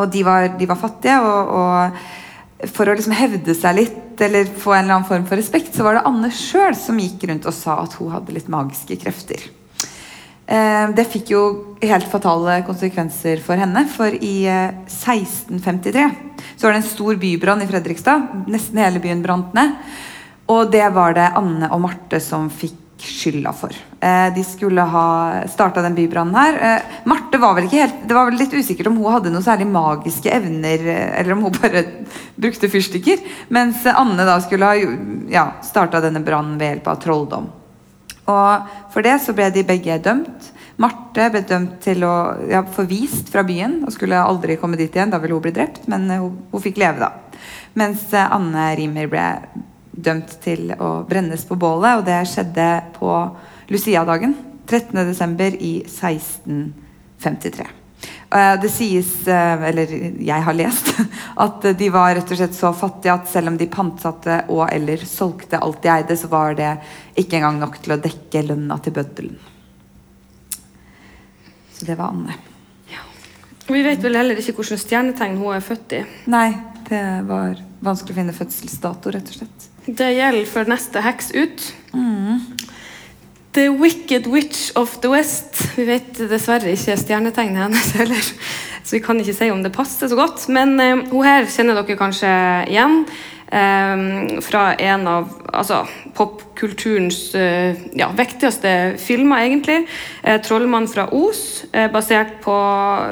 [0.00, 4.46] Og de var, de var fattige, og, og for å liksom hevde seg litt, eller
[4.46, 7.48] få en eller annen form for respekt, så var det Anne sjøl som gikk rundt
[7.50, 9.42] og sa at hun hadde litt magiske krefter.
[10.46, 11.42] Eh, Det fikk jo
[11.82, 13.86] helt fatale konsekvenser for henne.
[13.88, 16.10] For i eh, 1653
[16.56, 18.46] så var det en stor bybrann i Fredrikstad.
[18.50, 19.76] Nesten hele byen brant ned.
[20.50, 23.72] Og det var det Anne og Marte som fikk skylda for.
[24.02, 25.06] Eh, De skulle ha
[25.50, 26.58] starta den bybrannen her.
[26.58, 29.42] Eh, Marte var vel ikke helt Det var vel litt usikkert om hun hadde noe
[29.42, 31.86] særlig magiske evner, eh, eller om hun bare
[32.36, 33.22] brukte fyrstikker.
[33.48, 34.76] Mens Anne da skulle ha
[35.32, 37.50] ja, starta denne brannen ved hjelp av trolldom.
[38.30, 40.50] Og for det så ble de begge dømt.
[40.82, 42.14] Marte ble dømt til å
[42.50, 45.12] ja, forvist fra byen og skulle aldri komme dit igjen.
[45.12, 47.10] Da ville hun bli drept, men eh, hun, hun fikk leve, da.
[47.78, 49.26] Mens eh, Anne Rimer ble
[49.92, 53.12] dømt til å brennes på bålet, og det skjedde på
[53.72, 54.34] Lucia-dagen.
[54.72, 55.58] 13.12.
[55.58, 57.81] i 1653.
[58.32, 59.90] Eh, Det sies, eh, eller
[60.22, 60.92] jeg har lest,
[61.46, 65.04] at de var rett og slett så fattige at selv om de pantsatte og eller
[65.08, 66.70] solgte alt de eide, så var det
[67.20, 69.36] ikke engang nok til å dekke lønna til bøddelen.
[71.76, 72.38] Så det var Anne.
[72.92, 73.02] Ja.
[73.68, 76.04] vi vet vel heller ikke hvilket stjernetegn hun er født i.
[76.32, 76.48] Nei,
[76.88, 79.68] det var vanskelig å finne fødselsdato, rett og slett.
[79.86, 81.64] Det gjelder for neste heks ut.
[83.52, 85.58] The Wicked Witch of the West.
[85.76, 88.28] Vi vet dessverre ikke stjernetegnet hennes heller,
[88.80, 90.46] så vi kan ikke si om det passer så godt.
[90.48, 92.30] Men eh, hun her kjenner dere kanskje
[92.72, 93.02] igjen
[93.52, 95.82] eh, fra en av altså,
[96.16, 99.82] popkulturens eh, ja, viktigste filmer, egentlig.
[100.22, 102.56] Eh, 'Trollmann fra Os', eh, basert på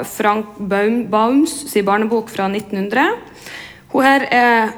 [0.09, 3.13] Frank Baum, Baums sin barnebok fra 1900.
[3.93, 4.73] Hun her er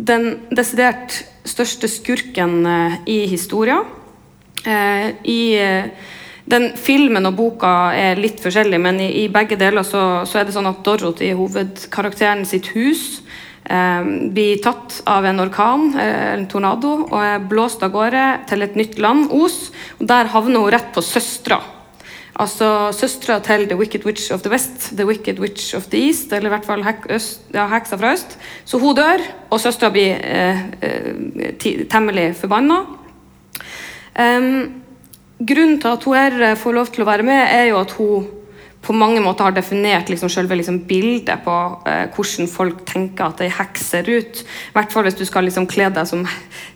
[0.00, 3.84] den desidert største skurken eh, i historien.
[4.64, 6.12] Eh, I eh,
[6.44, 10.48] den filmen og boka er litt forskjellig, men i, i begge deler så, så er
[10.48, 13.22] det sånn at Dorothy, hovedkarakteren sitt hus,
[13.64, 14.02] eh,
[14.34, 18.76] blir tatt av en orkan, eh, en tornado, og er blåst av gårde til et
[18.76, 19.70] nytt land, Os.
[20.00, 21.62] Og der havner hun rett på søstera.
[22.34, 26.32] Altså søstera til The Wicked Witch of the West, The Wicked Witch of the East,
[26.32, 28.34] eller i hvert fall hek, øst, ja, heksa fra øst.
[28.66, 29.22] Så hun dør,
[29.54, 32.82] og søstera blir eh, eh, temmelig forbanna.
[34.14, 37.94] Grunnen til at hun her eh, får lov til å være med, er jo at
[37.98, 38.26] hun
[38.84, 41.54] på mange måter har definert liksom selve liksom bildet på
[41.88, 44.42] eh, hvordan folk tenker at ei heks ser ut.
[44.44, 46.26] I hvert fall hvis du skal liksom kle deg som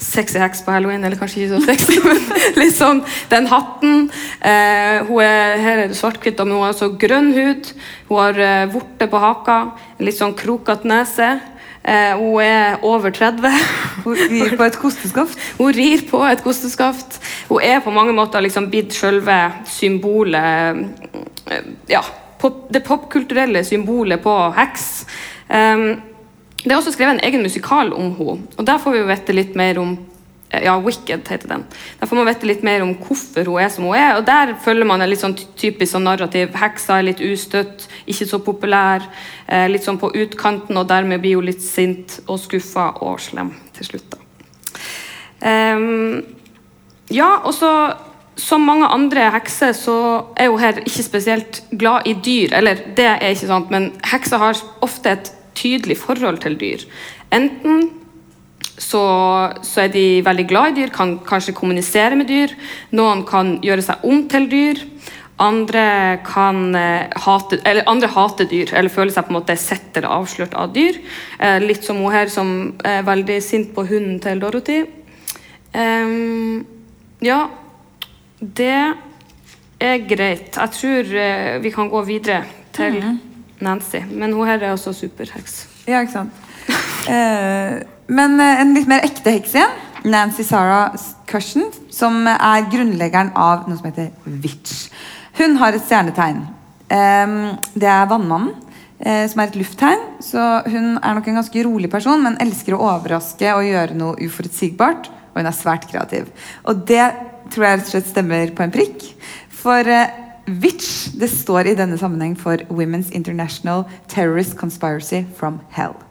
[0.02, 2.22] sexy heks på halloween, eller kanskje ikke så sexy, men
[2.56, 4.08] liksom den hatten.
[4.40, 7.72] Eh, hun er, her er det svart-hvitt, men hun har også grønn hud.
[8.08, 9.60] Hun har eh, vorte på haka,
[10.00, 11.36] litt sånn krokete nese.
[11.84, 13.52] Eh, hun er over 30.
[14.04, 15.38] Hun rir på et kosteskaft.
[15.60, 17.20] Hun rir på et kosteskaft.
[17.48, 19.38] Hun er på mange måter liksom blitt selve
[19.68, 20.84] symbolet
[21.48, 22.02] eh, Ja,
[22.40, 25.06] pop, det popkulturelle symbolet på heks.
[25.48, 25.88] Eh,
[26.64, 29.36] det er også skrevet en egen musikal om henne, og der får vi jo vite
[29.36, 29.92] litt mer om
[30.50, 31.64] ja, Wicked heter den.
[32.00, 34.16] Der får man vite litt mer om hvorfor hun er som hun er.
[34.16, 36.54] og Der følger man en litt sånn typisk sånn narrativ.
[36.56, 39.04] Heksa er litt ustøtt, ikke så populær,
[39.46, 43.52] eh, litt sånn på utkanten, og dermed blir hun litt sint og skuffa og slem
[43.76, 44.10] til slutt.
[44.10, 44.18] da.
[45.40, 46.24] Um,
[47.10, 47.94] ja, og så
[48.38, 49.98] som mange andre hekser så
[50.38, 52.54] er hun her ikke spesielt glad i dyr.
[52.54, 56.84] Eller det er ikke sant, men hekser har ofte et tydelig forhold til dyr.
[57.34, 57.90] Enten
[58.78, 59.02] så,
[59.62, 62.54] så, er de veldig glad i dyr, kan kanskje kommunisere med dyr.
[62.96, 64.84] Noen kan gjøre seg om til dyr.
[65.38, 69.98] Andre, kan, eh, hate, eller andre hater dyr, eller føler seg på en måte sett
[69.98, 70.98] eller avslørt av dyr.
[71.38, 72.48] Eh, litt som hun her som
[72.84, 74.80] er veldig sint på hunden til Dorothy.
[75.74, 76.66] Um,
[77.22, 77.44] ja,
[78.40, 78.94] det
[79.78, 80.56] er greit.
[80.56, 82.42] Jeg tror eh, vi kan gå videre
[82.74, 82.98] til
[83.60, 84.02] Nancy.
[84.10, 85.60] Men hun her er også superheks.
[85.86, 86.34] Ja, ikke sant.
[88.08, 89.76] Eh, men eh, en litt mer ekte heks igjen.
[90.08, 90.94] Nancy Sarah
[91.26, 94.88] Cushion, som er grunnleggeren av noe som heter Witch.
[95.38, 96.44] Hun har et stjernetegn.
[96.88, 97.34] Eh,
[97.74, 98.54] det er Vannmannen,
[98.98, 100.06] eh, som er et lufttegn.
[100.24, 104.16] Så hun er nok en ganske rolig person, men elsker å overraske og gjøre noe
[104.24, 105.10] uforutsigbart.
[105.34, 106.32] Og hun er svært kreativ.
[106.64, 107.12] Og det
[107.52, 109.04] tror jeg rett og slett stemmer på en prikk.
[109.50, 110.10] For eh,
[110.48, 116.07] Witch det står i denne sammenheng for Women's International Terrorist Conspiracy from Hell.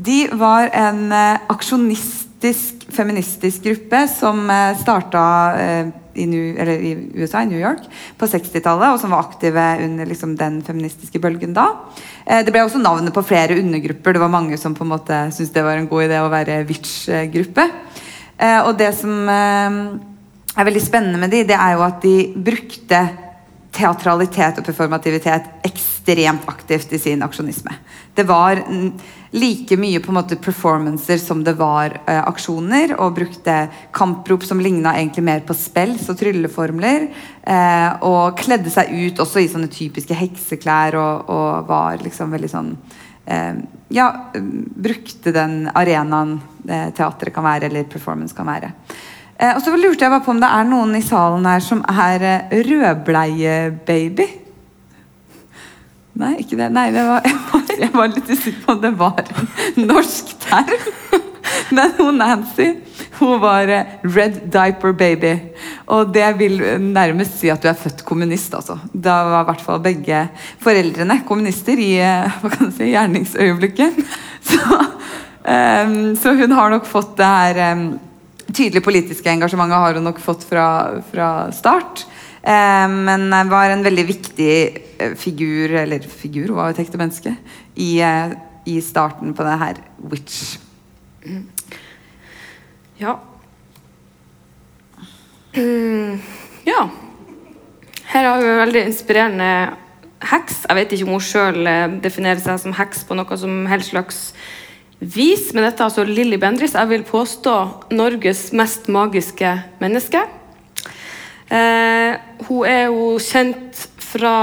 [0.00, 5.24] De var en eh, aksjonistisk, feministisk gruppe som eh, starta
[5.60, 7.84] eh, i, i, USA, i New York,
[8.18, 11.68] på 60-tallet, og som var aktive under liksom, den feministiske bølgen da.
[12.26, 14.16] Det ble også navnet på flere undergrupper.
[14.16, 16.58] Det var mange som på en måte syntes det var en god idé å være
[16.68, 17.64] Witch-gruppe.
[18.66, 22.16] Og det som er veldig spennende med de, det er jo at de
[22.50, 23.00] brukte
[23.74, 27.74] teatralitet og performativitet ekstremt aktivt i sin aksjonisme.
[28.14, 28.58] Det var
[29.30, 33.56] like mye på en måte performancer som det var eh, aksjoner, og brukte
[33.94, 37.06] kamprop som ligna egentlig mer på spells og trylleformler.
[37.42, 42.50] Eh, og kledde seg ut også i sånne typiske hekseklær og, og var liksom veldig
[42.50, 42.74] sånn
[43.26, 48.74] eh, Ja, brukte den arenaen eh, teatret kan være, eller performance kan være.
[49.40, 51.80] Eh, og så lurte jeg bare på om det er noen i salen her som
[51.88, 54.28] er eh, rødbleiebaby.
[56.20, 56.68] Nei, ikke det.
[56.76, 59.30] Nei, det var, jeg, var, jeg var litt usikker på om det var
[59.80, 60.88] norsk term.
[61.76, 62.74] Men hun Nancy
[63.20, 65.32] hun var eh, red diaper baby.
[65.92, 68.54] Og det vil nærmest si at du er født kommunist.
[68.56, 68.76] altså.
[68.92, 70.20] Da var i hvert fall begge
[70.60, 74.04] foreldrene kommunister i hva kan si, gjerningsøyeblikket.
[74.50, 74.60] Så,
[76.20, 77.58] så hun har nok fått det her
[78.54, 80.66] tydelige politiske engasjementet har hun nok fått fra,
[81.10, 82.04] fra start.
[82.42, 84.54] Eh, men var en veldig viktig
[84.98, 87.34] eh, figur, eller figur, hun var jo et ekte menneske,
[87.76, 88.32] i, eh,
[88.66, 89.82] i, starten på det her
[90.12, 90.56] Witch.
[93.00, 93.18] Ja.
[95.56, 96.20] Mm,
[96.64, 96.88] ja.
[98.10, 99.52] Her har vi en veldig inspirerende
[100.30, 100.64] heks.
[100.68, 103.92] Jeg vet ikke om hun sjøl eh, definerer seg som heks på noe som helst
[103.92, 104.18] slags
[105.00, 106.76] vis, men dette er altså Lilly Bendriss.
[106.76, 107.54] Jeg vil påstå
[107.96, 110.22] Norges mest magiske menneske.
[111.50, 114.34] Eh, hun er jo kjent fra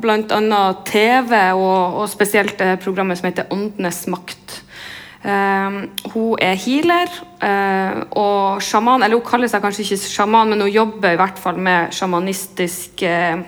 [0.00, 0.64] bl.a.
[0.88, 4.56] TV, og, og, spesielt det programmet som heter Åndenes makt.
[5.22, 5.78] Eh,
[6.12, 7.12] hun er healer
[7.44, 11.38] eh, og sjaman, eller hun kaller seg kanskje ikke sjaman, men hun jobber i hvert
[11.40, 13.44] fall med sjamanistisk eh,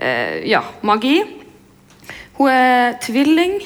[0.00, 1.18] eh, ja, magi.
[2.40, 3.60] Hun er tvilling.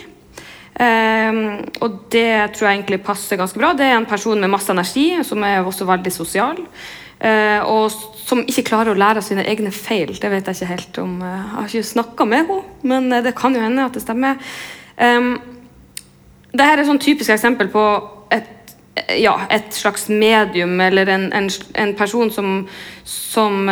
[0.74, 3.70] Um, og det tror jeg egentlig passer ganske bra.
[3.78, 6.58] Det er en person med masse energi, som er også veldig sosial.
[7.22, 7.94] Uh, og
[8.24, 10.10] som ikke klarer å lære av sine egne feil.
[10.18, 11.12] Det vet jeg ikke helt om.
[11.22, 14.02] Uh, jeg har ikke snakka med henne, men uh, det kan jo hende at det
[14.02, 14.42] stemmer.
[14.98, 15.36] Um,
[16.50, 17.86] Dette er et sånn typisk eksempel på
[18.34, 18.74] et,
[19.18, 21.48] ja, et slags medium, eller en, en,
[21.82, 22.60] en person som,
[23.06, 23.66] som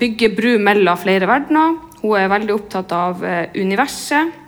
[0.00, 1.76] bygger bru mellom flere verdener.
[2.00, 3.22] Hun er veldig opptatt av
[3.54, 4.45] universet.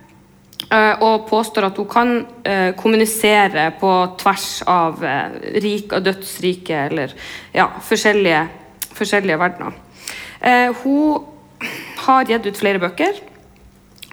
[0.68, 2.10] Uh, og påstår at hun kan
[2.44, 7.14] uh, kommunisere på tvers av uh, rik og dødsrike, eller
[7.54, 8.42] ja, forskjellige,
[8.92, 9.72] forskjellige verdener.
[10.84, 11.24] hun
[12.04, 13.16] har gitt ut flere bøker.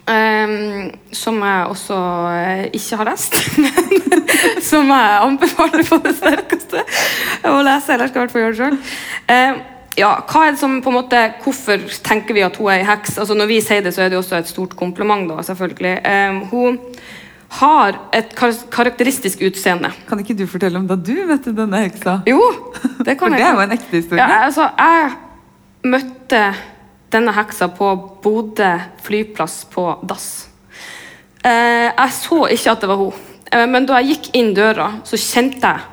[0.06, 3.36] Um, som jeg også uh, ikke har lest.
[3.64, 4.26] Men
[4.62, 6.84] som jeg anbefaler på det sterkeste
[7.50, 7.94] å lese.
[7.94, 9.64] Eller skal i hvert fall gjøre det sjøl.
[9.96, 12.88] Ja, hva er det som på en måte, Hvorfor tenker vi at hun er ei
[12.88, 13.18] heks?
[13.22, 15.28] Altså, når vi sier det, så er det også et stort kompliment.
[15.30, 15.96] da, selvfølgelig.
[16.06, 16.80] Um, hun
[17.56, 19.92] har et kar karakteristisk utseende.
[20.10, 22.20] Kan ikke du fortelle om da du møtte denne heksa?
[22.28, 22.42] Jo,
[23.06, 23.40] det kan For jeg.
[23.40, 24.24] det er jo en ekte historie.
[24.24, 26.42] Ja, altså, jeg møtte
[27.16, 27.94] denne heksa på
[28.24, 28.74] Bodø
[29.06, 30.30] flyplass på dass.
[31.46, 34.96] Uh, jeg så ikke at det var hun, uh, men da jeg gikk inn døra,
[35.08, 35.92] så kjente jeg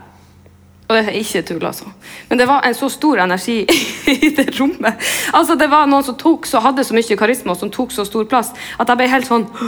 [0.93, 1.88] og det er ikke tull, altså.
[2.28, 3.62] Men det var en så stor energi
[4.12, 5.01] i det rommet.
[5.32, 8.05] Altså, Det var noen som tok, så hadde så mye karisma og som tok så
[8.05, 9.49] stor plass at jeg ble helt sånn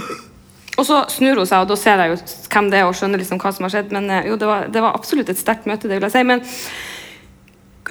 [0.74, 2.16] Og så snur hun seg, og da ser jeg jo
[2.50, 3.92] hvem det er og skjønner liksom hva som har skjedd.
[3.94, 6.22] Men eh, jo, det var, det var absolutt et sterkt møte, det vil jeg si.
[6.26, 6.42] Men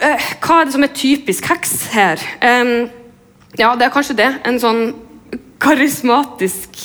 [0.03, 2.25] uh, hva er det som er typisk heks her?
[2.43, 2.89] Um,
[3.55, 4.27] ja, det er kanskje det.
[4.43, 4.81] En sånn
[5.63, 6.75] karismatisk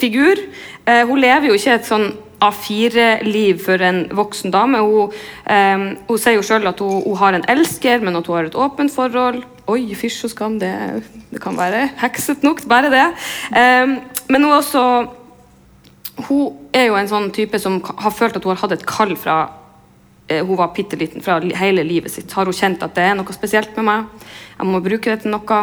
[0.00, 0.40] figur.
[0.88, 2.08] Uh, hun lever jo ikke et sånn
[2.44, 4.80] A4-liv for en voksen dame.
[4.84, 5.14] Hun,
[5.50, 8.50] um, hun sier jo sjøl at hun, hun har en elsker, men at hun har
[8.50, 9.42] et åpent forhold.
[9.68, 10.72] Oi, fysj og skam, det,
[11.32, 13.06] det kan være hekset nok, bare det.
[13.52, 14.82] Um, men hun også
[16.18, 19.12] Hun er jo en sånn type som har følt at hun har hatt et kall
[19.14, 22.32] fra uh, hun var bitte liten, fra hele livet sitt.
[22.34, 24.26] Har hun kjent at det er noe spesielt med meg?
[24.56, 25.60] Jeg må bruke det til noe.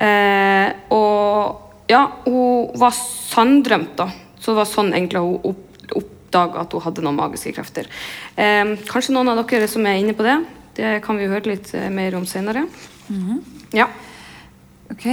[0.00, 4.08] Uh, og ja, hun var sanndrømt, da.
[4.40, 7.90] Så det var sånn egentlig hun opp, oppdaga at hun hadde noen magiske krefter.
[8.34, 10.40] Eh, kanskje noen av dere som er inne på det?
[10.76, 12.66] Det kan vi høre litt eh, mer om senere.
[13.76, 13.88] Ja.
[14.92, 15.06] Ok.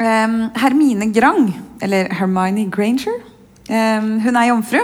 [0.00, 1.50] Um, Hermine Grang,
[1.84, 3.18] eller Hermione Granger,
[3.68, 4.80] um, hun er jomfru.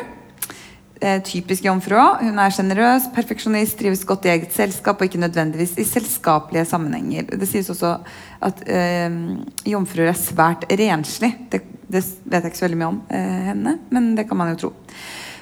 [0.96, 2.22] Eh, typisk jomfru òg.
[2.24, 7.26] Hun er sjenerøs, perfeksjonist, trives godt i eget selskap og ikke nødvendigvis i selskapelige sammenhenger.
[7.36, 7.98] Det sies også
[8.46, 11.34] at em, jomfruer er svært renslig.
[11.52, 11.60] Det,
[11.92, 14.60] det vet jeg ikke så veldig mye om eh, henne, men det kan man jo
[14.64, 14.72] tro.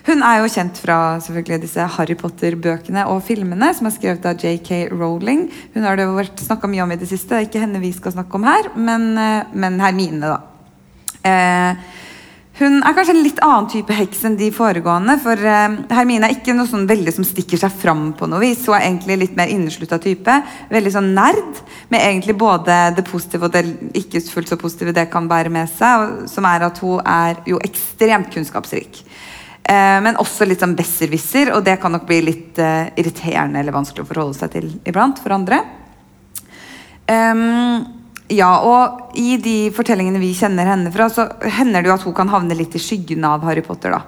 [0.05, 4.36] Hun er jo kjent fra selvfølgelig disse Harry Potter-bøkene og filmene som er skrevet av
[4.36, 5.47] JK Rowling.
[5.72, 7.30] Hun har det vært snakka mye om i det siste.
[7.32, 10.42] Det er ikke henne vi skal snakke om her, men, eh, men Hermine, da.
[11.24, 12.03] Eh,
[12.59, 15.17] hun er kanskje en litt annen type heks enn de foregående.
[15.23, 18.63] For eh, Hermine er ikke noe sånn veldig som stikker seg fram på noe vis.
[18.69, 20.37] Hun er egentlig litt mer inneslutta type.
[20.71, 23.65] Veldig sånn nerd, med egentlig både det positive og det
[23.99, 26.29] ikke fullt så positive det kan bære med seg.
[26.31, 29.03] Som er at hun er jo ekstremt kunnskapsrik.
[29.65, 33.75] Eh, men også litt sånn besserwisser, og det kan nok bli litt eh, irriterende eller
[33.75, 35.63] vanskelig å forholde seg til iblant for andre.
[37.11, 38.04] Ehm,
[38.37, 41.26] ja, og i de fortellingene vi kjenner henne fra, så
[41.57, 43.95] hender det jo at hun kan havne litt i skyggen av Harry Potter.
[43.95, 44.03] da.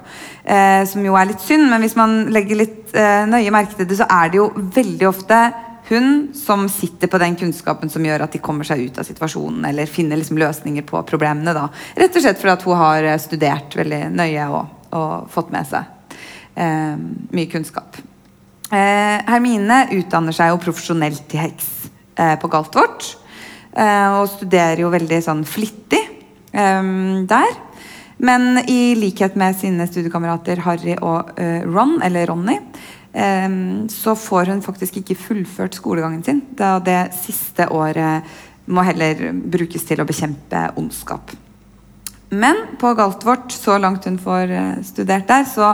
[0.44, 3.88] Eh, som jo er litt synd, men hvis man legger litt eh, nøye merke til
[3.88, 5.40] det, så er det jo veldig ofte
[5.88, 9.68] hun som sitter på den kunnskapen som gjør at de kommer seg ut av situasjonen,
[9.68, 11.54] eller finner liksom løsninger på problemene.
[11.54, 11.68] da.
[11.94, 15.70] Rett og slett fordi at hun har eh, studert veldig nøye og, og fått med
[15.70, 16.16] seg
[16.56, 16.96] eh,
[17.30, 18.00] mye kunnskap.
[18.66, 21.70] Eh, Hermine utdanner seg jo profesjonelt til heks
[22.18, 23.12] eh, på Galtvort.
[23.76, 26.00] Eh, og studerer jo veldig sånn flittig
[26.56, 26.92] eh,
[27.28, 27.56] der.
[28.16, 32.60] Men i likhet med sine studiekamerater Harry og eh, Ron, eller Ronny,
[33.88, 36.42] så får hun faktisk ikke fullført skolegangen sin.
[36.52, 38.28] Da det siste året
[38.68, 41.32] må heller brukes til å bekjempe ondskap.
[42.28, 45.68] Men på Galtvort, så langt hun får eh, studert der, så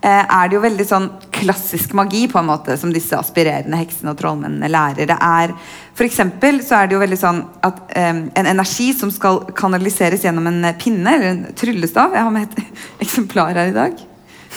[0.00, 4.14] eh, er det jo veldig sånn klassisk magi på en måte som disse aspirerende heksene
[4.14, 5.10] og trollmennene lærer.
[5.10, 5.52] Det er,
[5.92, 10.24] for eksempel så er det jo veldig sånn at um, en energi som skal kanaliseres
[10.24, 14.04] gjennom en pinne, eller en tryllestav Jeg har med et eksemplar her i dag.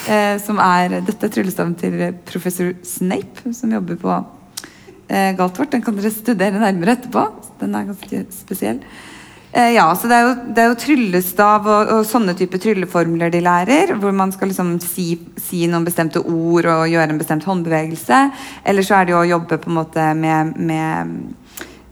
[0.07, 5.75] Uh, som er, dette er tryllestaven til professor Snape, som jobber på uh, Galtvort.
[5.75, 7.27] Den kan dere studere nærmere etterpå.
[7.59, 8.79] Den er ganske spesiell.
[9.53, 13.29] Eh, ja, så det er jo, det er jo tryllestav og, og sånne type trylleformler
[13.33, 13.93] de lærer.
[14.01, 18.23] Hvor man skal liksom si, si noen bestemte ord og gjøre en bestemt håndbevegelse.
[18.65, 21.13] Eller så er det jo å jobbe på en måte med, med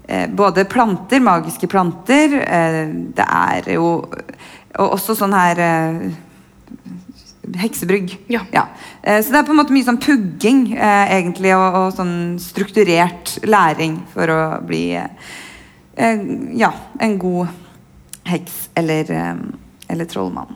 [0.07, 2.39] eh, både planter, magiske planter.
[2.41, 2.83] Eh,
[3.13, 3.93] det er jo
[4.79, 6.03] og også sånn her eh,
[7.61, 8.13] Heksebrygg.
[8.31, 8.45] Ja.
[8.53, 8.67] ja.
[9.03, 13.33] Så det er på en måte mye sånn pugging eh, egentlig, og, og sånn strukturert
[13.49, 15.39] læring for å bli eh, eh,
[16.57, 17.47] ja, en god
[18.23, 19.35] heks eller, eh,
[19.89, 20.55] eller trollmann.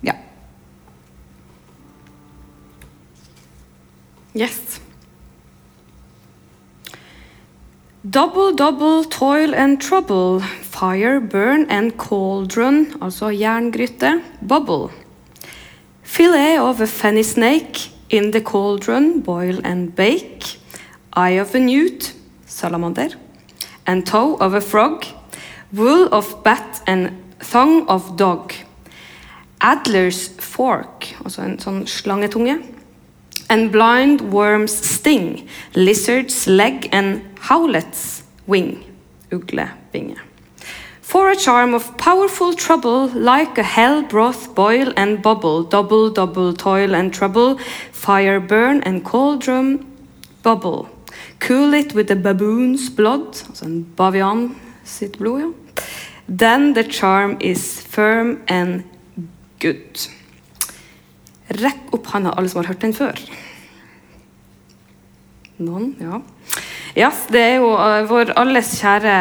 [0.00, 0.14] Ja.
[4.34, 4.80] Yes.
[8.02, 10.40] Double, double, toil and trouble.
[10.62, 14.22] Fire, burn and cauldron, altså jerngryte.
[14.48, 14.90] Bubble.
[16.02, 20.58] Fillet of a fenny snake in the cauldron, boil and bake.
[21.12, 22.14] Eye of a newt,
[22.46, 23.10] salamander.
[23.86, 25.04] And toe of a frog.
[25.72, 28.52] Wool of bat and Thong of dog.
[29.60, 32.60] Adler's fork, altså en sånn slangetunge.
[33.50, 35.48] And blind worm's sting.
[35.74, 38.84] Lizard's leg and howlet's wing.
[39.30, 40.18] Uglevinge.
[41.00, 46.54] For a charm of powerful trouble, like a hell broth boil and bubble, double, double
[46.54, 47.58] toil and trouble,
[47.90, 49.84] fire burn and cauldron
[50.42, 50.88] bubble.
[51.42, 54.52] Cool it with a baboon's blood, altså en bavian
[54.84, 55.50] sitt blod, ja.
[56.28, 58.84] Then the charm is firm and
[59.60, 60.06] good.
[61.50, 63.18] Rekk opp hånda, alle som har hørt den før.
[65.58, 66.22] Noen, ja.
[66.96, 69.16] Yes, det er jo uh, vår alles kjære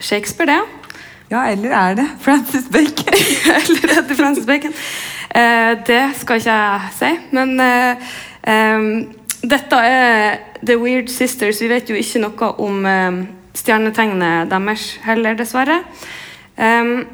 [0.00, 0.80] Shakespeare, det.
[1.30, 3.14] Ja, eller er det Francis Bacon?
[3.60, 4.72] Eller er det Francis Bacon?
[5.30, 8.08] Eh, det skal ikke jeg si, men eh,
[8.50, 8.86] em,
[9.42, 11.60] dette er The Weird Sisters.
[11.62, 13.20] Vi vet jo ikke noe om eh,
[13.56, 15.80] stjernetegnet deres heller, dessverre.
[16.60, 17.06] Um,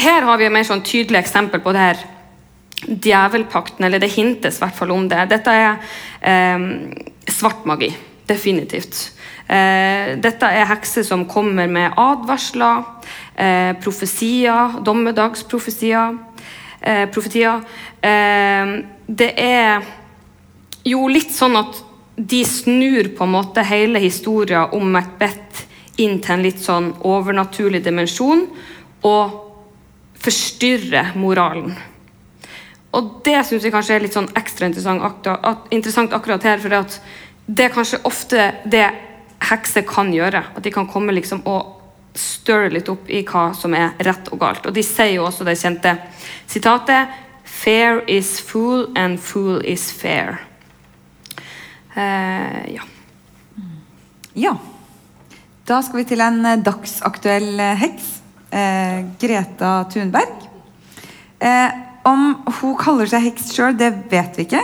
[0.00, 2.02] her har vi et mer sånn tydelig eksempel på det her
[2.80, 5.26] djevelpakten, eller det hintes i hvert fall om det.
[5.32, 5.80] Dette er
[6.56, 6.68] um,
[7.28, 7.90] svart magi.
[8.28, 9.10] Definitivt.
[9.50, 12.84] Uh, dette er hekser som kommer med advarsler,
[13.36, 16.20] uh, profesier, dommedagsprofesier.
[16.80, 17.60] Uh, profetier.
[18.00, 19.82] Det er
[20.90, 21.82] jo litt sånn at
[22.20, 25.66] de snur på en måte hele historien om Macbeth
[26.00, 28.44] inn til en litt sånn overnaturlig dimensjon
[29.08, 29.38] og
[30.20, 31.72] forstyrrer moralen.
[32.96, 35.28] Og det syns jeg kanskje er litt sånn ekstra interessant,
[35.70, 36.74] interessant akkurat her, for
[37.46, 38.88] det er kanskje ofte det
[39.50, 40.42] hekser kan gjøre.
[40.56, 41.78] At de kan komme liksom og
[42.18, 44.66] større litt opp i hva som er rett og galt.
[44.66, 45.96] Og de sier jo også det kjente
[46.50, 50.49] sitatet Fair is fool, and fool is fair.
[51.94, 52.82] Eh, ja.
[54.34, 54.54] Ja.
[55.66, 58.10] Da skal vi til en eh, dagsaktuell eh, heks.
[58.50, 60.48] Eh, Greta Thunberg.
[61.38, 61.70] Eh,
[62.06, 64.62] om hun kaller seg heks sjøl, det vet vi ikke.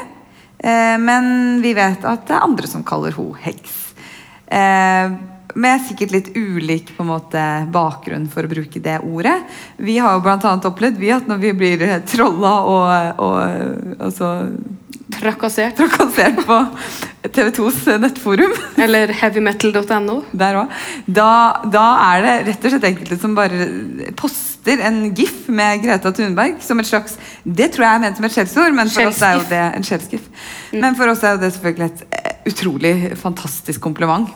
[0.58, 3.82] Eh, men vi vet at det er andre som kaller hun heks.
[5.56, 7.40] Med sikkert litt ulik måte,
[7.74, 9.34] bakgrunn for å bruke det ordet.
[9.82, 10.52] Vi har jo bl.a.
[10.68, 14.30] opplevd vi at når vi blir trolla og, og altså,
[15.06, 15.76] Trakassert.
[15.78, 16.56] trakassert på
[17.30, 18.50] TV 2s nettforum
[18.82, 20.16] Eller heavymetal.no.
[20.34, 20.72] der òg.
[21.06, 21.28] Da,
[21.70, 23.68] da er det rett og slett enkelte som bare
[24.18, 28.26] poster en gif med Greta Thunberg som et slags Det tror jeg er ment som
[28.26, 30.26] et skjellsord, men for oss er jo det en skjellsgif.
[30.74, 34.34] Men for oss er jo det selvfølgelig et eh, utrolig fantastisk kompliment.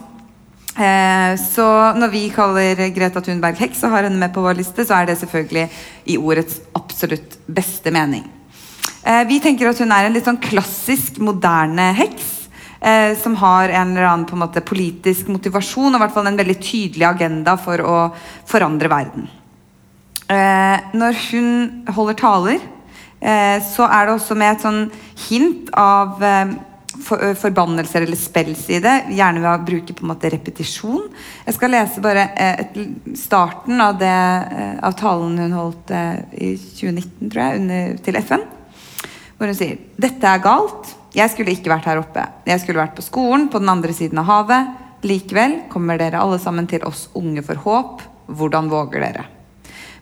[0.79, 1.67] Eh, så
[1.99, 5.11] når vi kaller Greta Thunberg heks og har henne med på vår liste, så er
[5.11, 5.67] det selvfølgelig
[6.15, 8.29] i ordets absolutt beste mening.
[9.05, 12.37] Eh, vi tenker at hun er en litt sånn klassisk, moderne heks.
[12.81, 16.31] Eh, som har en eller annen på en måte, politisk motivasjon og i hvert fall
[16.31, 17.97] en veldig tydelig agenda for å
[18.49, 19.27] forandre verden.
[20.31, 21.51] Eh, når hun
[21.93, 22.61] holder taler,
[23.21, 24.81] eh, så er det også med et sånn
[25.29, 26.55] hint av eh,
[27.05, 28.95] for, eh, forbannelser eller spells i det.
[29.13, 31.11] Gjerne ved å bruke på en måte repetisjon.
[31.45, 32.81] Jeg skal lese bare et,
[33.19, 35.93] starten av, det, av talen hun holdt
[36.33, 38.49] i 2019, tror jeg, under, til FN.
[39.41, 40.91] Hvor hun sier Dette er galt.
[41.17, 42.27] Jeg skulle ikke vært her oppe.
[42.45, 44.75] Jeg skulle vært på skolen på den andre siden av havet.
[45.09, 48.05] Likevel kommer dere alle sammen til oss unge for håp.
[48.29, 49.25] Hvordan våger dere?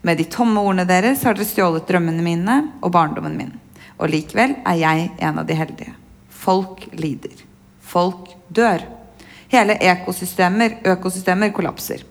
[0.03, 3.55] Med de tomme ordene deres har dere stjålet drømmene mine og barndommen min.
[4.03, 5.95] Og likevel er jeg en av de heldige.
[6.35, 7.39] Folk lider.
[7.79, 8.83] Folk dør.
[9.55, 12.03] Hele ekosystemer, økosystemer kollapser.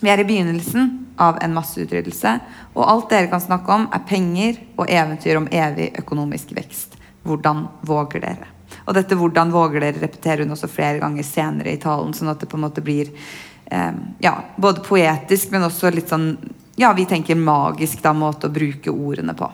[0.00, 2.36] Vi er i begynnelsen av en masseutryddelse,
[2.76, 6.94] og alt dere kan snakke om, er penger og eventyr om evig økonomisk vekst.
[7.26, 8.46] Hvordan våger dere?
[8.86, 12.40] Og dette 'hvordan våger dere' repeterer hun også flere ganger senere i talen, sånn at
[12.40, 13.10] det på en måte blir
[13.70, 16.38] eh, ja, både poetisk, men også litt sånn
[16.76, 19.50] ja, vi tenker magisk da, måte å bruke ordene på.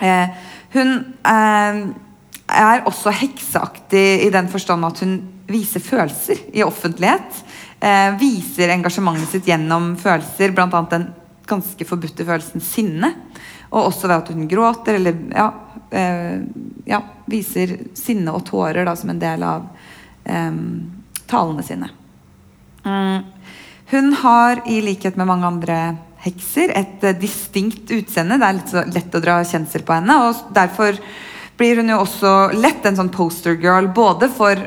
[0.00, 0.28] Eh,
[0.72, 1.80] hun eh,
[2.48, 5.18] er også hekseaktig i den forstand at hun
[5.50, 7.44] viser følelser i offentlighet.
[7.80, 10.82] Eh, viser engasjementet sitt gjennom følelser, bl.a.
[10.90, 11.06] den
[11.48, 13.14] ganske forbudte følelsen sinne.
[13.70, 15.46] Og også ved at hun gråter, eller ja,
[15.90, 16.42] eh,
[16.90, 17.00] ja
[17.30, 19.64] viser sinne og tårer da, som en del av
[20.24, 20.60] eh,
[21.30, 21.88] talene sine.
[22.84, 23.24] Mm.
[23.90, 25.80] Hun har, i likhet med mange andre
[26.24, 28.36] hekser, et eh, distinkt utseende.
[28.36, 30.18] Det er litt så lett å dra kjensel på henne.
[30.28, 31.00] Og derfor
[31.60, 34.60] blir hun jo også lett en sånn poster girl både for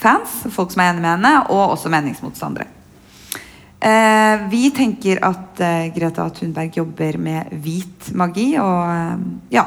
[0.00, 2.68] fans, folk som er enig med henne, og også meningsmotstandere.
[3.80, 9.22] Eh, vi tenker at eh, Greta Thunberg jobber med hvit magi, og, eh,
[9.56, 9.64] ja,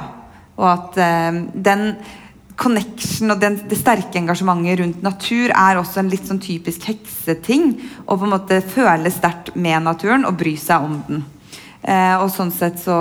[0.59, 1.87] og at eh, den
[2.59, 7.73] connection og den, det sterke engasjementet rundt natur er også en litt sånn typisk hekseting.
[8.05, 11.23] Å på en måte føle sterkt med naturen og bry seg om den.
[11.81, 12.95] Eh, og sånn sett så,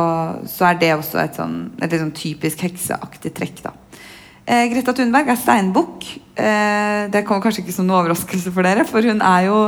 [0.48, 3.62] så er det også et, sånn, et sånn typisk hekseaktig trekk.
[3.68, 3.76] da.
[4.42, 6.06] Eh, Greta Thunberg er steinbukk.
[6.34, 9.58] Eh, det kommer kanskje ikke som noe overraskelse for dere, for hun er jo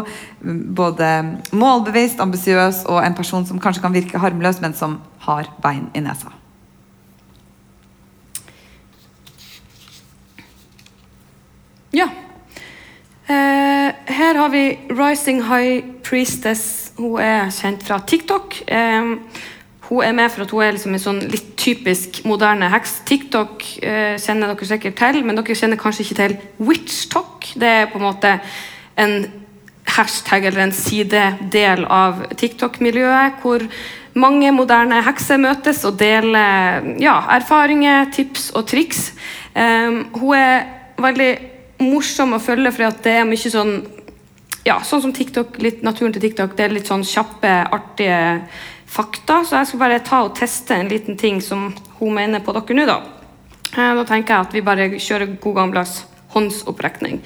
[0.43, 1.11] mm, både
[1.55, 4.99] målbevisst, ambisiøs og en person som kanskje kan virke harmløs, men som
[5.29, 6.33] har bein i nesa.
[11.95, 12.09] Ja.
[13.31, 16.93] Eh, her har vi Rising High Priestess.
[16.99, 18.59] Hun er kjent fra TikTok.
[18.66, 19.14] Eh,
[19.89, 22.99] hun er med for at hun er liksom en sånn litt typisk moderne heks.
[23.09, 26.37] TikTok eh, kjenner dere sikkert til, men dere kjenner kanskje ikke til
[26.68, 27.51] Witchtalk.
[27.61, 28.39] Det er på en måte
[29.01, 29.18] en
[29.95, 33.64] hashtag eller en sidedel av TikTok-miljøet hvor
[34.18, 39.11] mange moderne hekser møtes og deler ja, erfaringer, tips og triks.
[39.55, 40.64] Um, hun er
[41.03, 41.32] veldig
[41.82, 43.76] morsom å følge, for det er mye sånn
[44.64, 46.55] ja, sånn som TikTok, litt naturen til TikTok.
[46.57, 48.47] Det er litt sånn kjappe, artige
[48.95, 49.42] fakta.
[49.45, 52.78] Så jeg skal bare ta og teste en liten ting som hun mener på dere
[52.78, 52.99] nå, da.
[53.74, 56.03] Eh, da tenker jeg at vi bare kjører god gammeldags
[56.34, 57.22] håndsopprekning.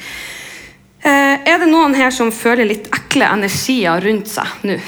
[0.99, 4.79] Eh, er det noen her som føler litt ekle energier rundt seg nå?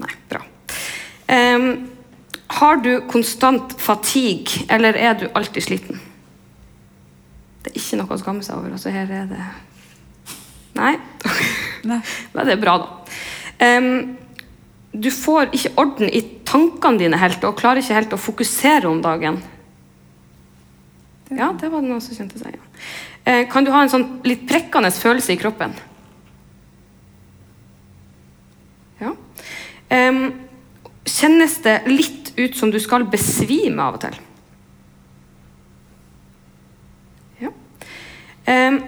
[0.00, 0.44] Nei, bra.
[1.30, 1.66] Um,
[2.60, 6.00] har du konstant fatigue, eller er du alltid sliten?
[7.60, 8.72] Det er ikke noe å skamme seg over.
[8.72, 9.42] altså her er det...
[10.78, 10.94] Nei?
[11.84, 12.00] Nei.
[12.34, 12.99] Men det er bra, da.
[13.60, 14.16] Um,
[14.92, 19.02] du får ikke orden i tankene dine helt, og klarer ikke helt å fokusere om
[19.04, 19.38] dagen.
[21.30, 22.68] Ja, det var det noen som kjente seg igjen.
[23.28, 25.76] Uh, kan du ha en sånn litt prekkende følelse i kroppen?
[29.00, 29.12] Ja.
[29.92, 30.24] Um,
[31.06, 34.16] kjennes det litt ut som du skal besvime av og til?
[37.44, 37.52] Ja.
[38.48, 38.80] Um,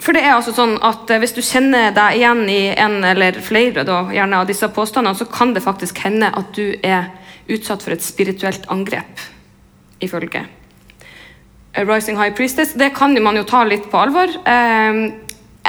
[0.00, 3.36] for det er altså sånn at eh, Hvis du kjenner deg igjen i en eller
[3.44, 7.10] flere da, gjerne av disse påstandene, så kan det faktisk hende at du er
[7.50, 9.28] utsatt for et spirituelt angrep,
[10.00, 10.46] ifølge
[11.76, 12.72] Rising High Priestess.
[12.74, 14.32] Det kan man jo ta litt på alvor.
[14.42, 15.00] Eh,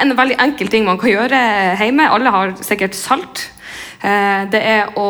[0.02, 1.40] en veldig enkel ting man kan gjøre
[1.82, 3.50] hjemme, alle har sikkert salt,
[4.02, 5.10] eh, det er å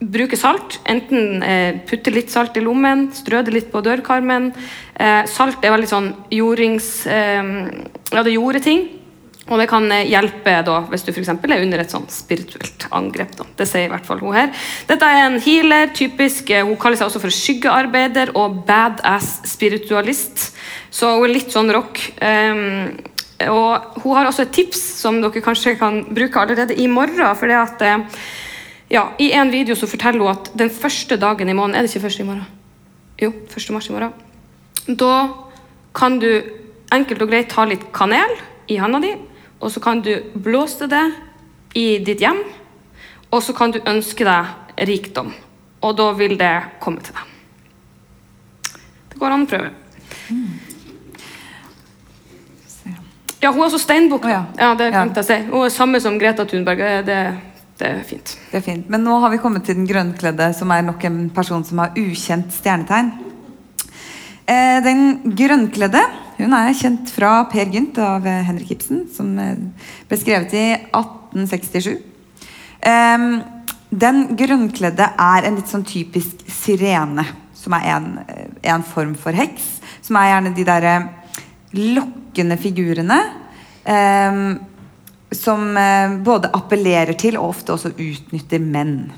[0.00, 0.80] bruke salt.
[0.88, 4.50] Enten eh, putte litt salt i lommen, strø det litt på dørkarmen.
[4.96, 6.90] Eh, salt er veldig sånn jordings...
[8.10, 8.88] Ja, det gjorde ting.
[9.50, 13.32] Og det kan eh, hjelpe da, hvis du eksempel er under et sånn spirituelt angrep.
[13.38, 13.46] Da.
[13.58, 14.50] Det sier i hvert fall hun her.
[14.86, 20.50] Dette er en healer, typisk, eh, hun kaller seg også for skyggearbeider og badass spiritualist.
[20.94, 21.98] Så hun er litt sånn rock.
[22.20, 22.92] Um,
[23.48, 27.36] og hun har også et tips som dere kanskje kan bruke allerede i morgen.
[27.36, 28.22] for det at eh,
[28.90, 31.94] ja, I en video så forteller hun at den første dagen i måneden Er det
[31.94, 32.46] ikke første i morgen?
[33.20, 33.70] Jo, 1.
[33.70, 34.12] mars i morgen.
[34.86, 35.28] Da
[35.94, 36.59] kan du
[36.92, 38.32] enkelt og greit ta litt kanel
[38.70, 39.12] i handa di,
[39.60, 41.04] og så kan du blåse det
[41.78, 42.40] i ditt hjem.
[43.30, 45.30] Og så kan du ønske deg rikdom,
[45.86, 47.26] og da vil det komme til deg.
[49.12, 49.70] Det går an å prøve.
[53.40, 54.26] Ja, hun er også steinbukk.
[54.28, 54.42] Oh, ja.
[54.58, 55.04] ja, det Ja.
[55.06, 55.36] jeg å si.
[55.48, 56.82] Hun er samme som Greta Thunberg.
[57.06, 57.20] Det,
[57.80, 58.34] det er fint.
[58.50, 58.90] Det er fint.
[58.92, 61.96] Men nå har vi kommet til den grønnkledde, som er nok en person som har
[61.96, 63.12] ukjent stjernetegn.
[64.44, 66.02] Eh, den grønnkledde
[66.44, 69.58] hun er kjent fra Per Gynt av eh, Henrik Ibsen, som eh,
[70.08, 70.64] ble skrevet i
[70.96, 71.92] 1867.
[72.80, 73.26] Eh,
[73.90, 77.26] den grønnkledde er en litt sånn typisk sirene,
[77.56, 79.78] som er en, eh, en form for heks.
[80.00, 80.94] Som er gjerne de derre
[81.76, 83.20] lokkende figurene.
[83.84, 84.42] Eh,
[85.30, 85.76] som
[86.26, 89.12] både appellerer til og ofte også utnytter menn.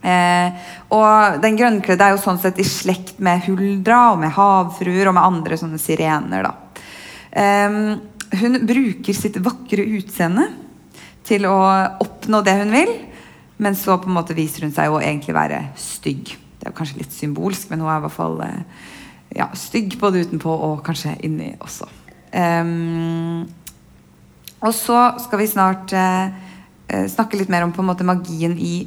[0.00, 5.10] Eh, og den grønnkledde er jo sånn sett i slekt med huldra og med havfruer
[5.10, 6.48] og med andre sånne sirener.
[6.48, 6.82] da.
[7.30, 7.78] Eh,
[8.40, 10.48] hun bruker sitt vakre utseende
[11.26, 11.58] til å
[12.00, 12.92] oppnå det hun vil,
[13.60, 16.32] men så på en måte viser hun seg å egentlig være stygg.
[16.60, 18.84] Det er kanskje litt symbolsk, men hun er i hvert fall eh,
[19.36, 21.88] ja, stygg både utenpå og kanskje inni også.
[24.60, 26.32] Og så skal vi snart eh,
[26.92, 28.84] eh, snakke litt mer om på en måte magien i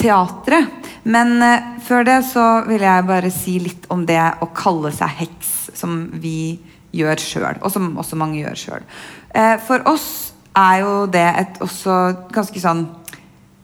[0.00, 0.90] teatret.
[1.02, 5.18] Men eh, før det så vil jeg bare si litt om det å kalle seg
[5.22, 6.60] heks, som vi
[6.92, 8.86] gjør sjøl, og som også mange gjør sjøl.
[9.34, 11.98] Eh, for oss er jo det et også
[12.34, 12.84] ganske sånn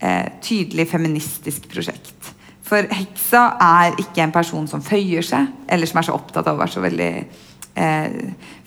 [0.00, 2.32] eh, tydelig feministisk prosjekt.
[2.68, 6.56] For heksa er ikke en person som føyer seg, eller som er så opptatt av
[6.56, 7.12] å være så veldig
[7.80, 8.18] eh,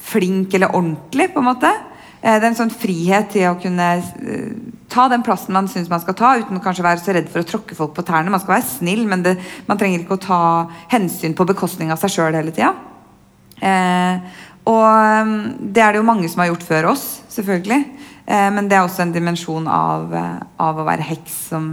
[0.01, 1.73] flink eller ordentlig, på en måte.
[2.21, 4.51] Eh, det er en sånn frihet til å kunne eh,
[4.91, 7.41] ta den plassen man syns man skal ta, uten å kanskje være så redd for
[7.41, 8.33] å tråkke folk på tærne.
[8.33, 9.35] Man skal være snill, men det,
[9.69, 10.43] man trenger ikke å ta
[10.93, 12.75] hensyn på bekostning av seg sjøl hele tida.
[13.61, 15.33] Eh, og um,
[15.73, 17.79] det er det jo mange som har gjort før oss, selvfølgelig.
[18.25, 21.65] Eh, men det er også en dimensjon av, eh, av å være heks som,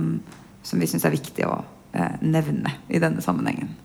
[0.65, 1.59] som vi syns er viktig å
[1.93, 3.77] eh, nevne i denne sammenhengen.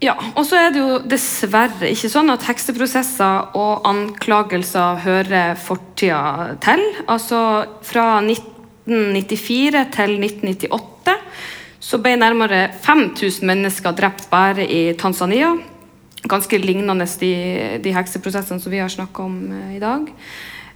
[0.00, 6.54] Ja, og så er det jo dessverre ikke sånn at hekseprosesser og anklagelser hører fortida
[6.64, 6.80] til.
[7.04, 7.40] Altså
[7.84, 11.16] fra 1994 til 1998
[11.90, 15.52] så ble nærmere 5000 mennesker drept bare i Tanzania.
[16.28, 17.34] Ganske lignende de,
[17.84, 20.08] de hekseprosessene som vi har snakka om eh, i dag.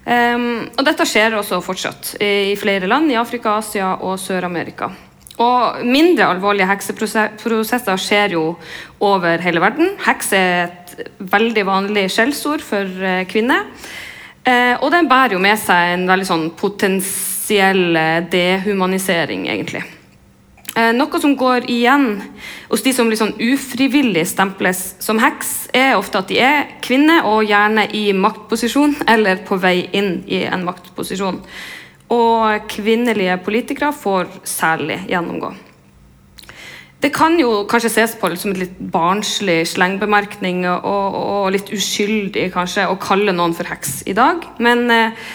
[0.04, 4.90] Um, og dette skjer også fortsatt i, flere land i Afrika, Asia og Sør-Amerika.
[5.42, 8.44] Og mindre alvorlige hekseprosesser skjer jo
[9.02, 9.96] over hele verden.
[10.04, 13.66] Heks er et veldig vanlig skjellsord for eh, kvinner.
[14.46, 19.82] Eh, og den bærer jo med seg en veldig sånn potensiell eh, dehumanisering, egentlig.
[20.74, 22.16] Noe som går igjen
[22.66, 27.44] hos de som liksom ufrivillig stemples som heks, er ofte at de er kvinner og
[27.46, 31.38] gjerne i maktposisjon eller på vei inn i en maktposisjon.
[32.12, 35.54] Og kvinnelige politikere får særlig gjennomgå.
[37.04, 42.46] Det kan jo kanskje ses på som et litt barnslig slengbemerkning og, og, litt uskyldig
[42.54, 45.26] kanskje å kalle noen for heks i dag, men eh,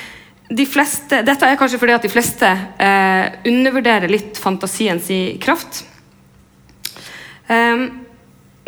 [0.49, 2.49] de fleste, dette er kanskje fordi at de fleste
[2.81, 5.11] eh, undervurderer litt fantasiens
[5.43, 5.83] kraft.
[7.49, 7.85] Um,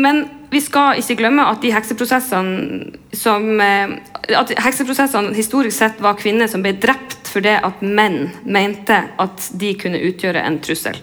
[0.02, 3.98] men vi skal ikke glemme at de hekseprosessene som eh,
[4.38, 9.74] at hekseprosessene historisk sett var kvinner som ble drept fordi at menn mente at de
[9.80, 11.00] kunne utgjøre en trussel.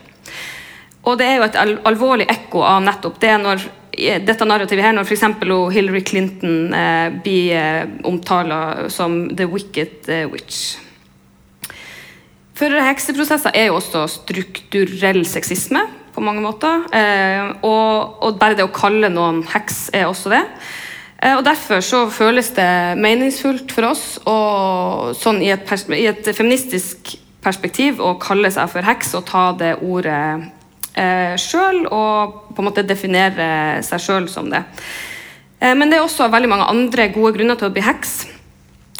[1.08, 1.58] Og det er jo et
[1.88, 3.68] alvorlig ekko av nettopp det når
[3.98, 5.24] dette narrativet her, når f.eks.
[5.74, 10.76] Hillary Clinton eh, blir eh, omtalt som 'the wicked eh, witch'.
[12.58, 16.82] For hekseprosesser er jo også strukturell sexisme på mange måter.
[16.94, 20.42] Eh, og, og, bare det å kalle noen heks er også det.
[21.22, 26.30] Eh, og Derfor så føles det meningsfullt for oss og sånn i et, i et
[26.30, 30.22] feministisk perspektiv å kalle seg for heks og ta det ordet
[30.94, 34.62] eh, sjøl og på en måte definere seg sjøl som det.
[35.58, 38.20] Eh, men det er også veldig mange andre gode grunner til å bli heks.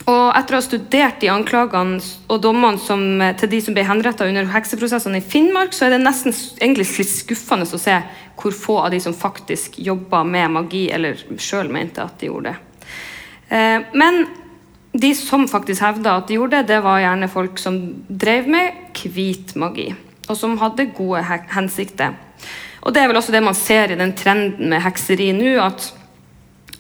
[0.08, 2.00] Og etter å ha studert de anklagene
[2.32, 5.90] og dommene som, eh, til de som ble henrettet under hekseprosessene i Finnmark, så er
[5.90, 8.02] det nesten egentlig litt skuffende å se
[8.38, 12.54] hvor få av de som faktisk jobba med magi, eller sjøl mente at de gjorde
[12.54, 12.56] det.
[13.50, 14.26] Eh, men
[14.92, 18.72] de som faktisk hevda at de gjorde det, det var gjerne folk som drev med
[18.94, 19.94] hvit magi
[20.28, 21.22] og som hadde gode
[21.54, 22.16] hensikter.
[22.82, 25.88] Og Det er vel også det man ser i den trenden med hekseri nå, at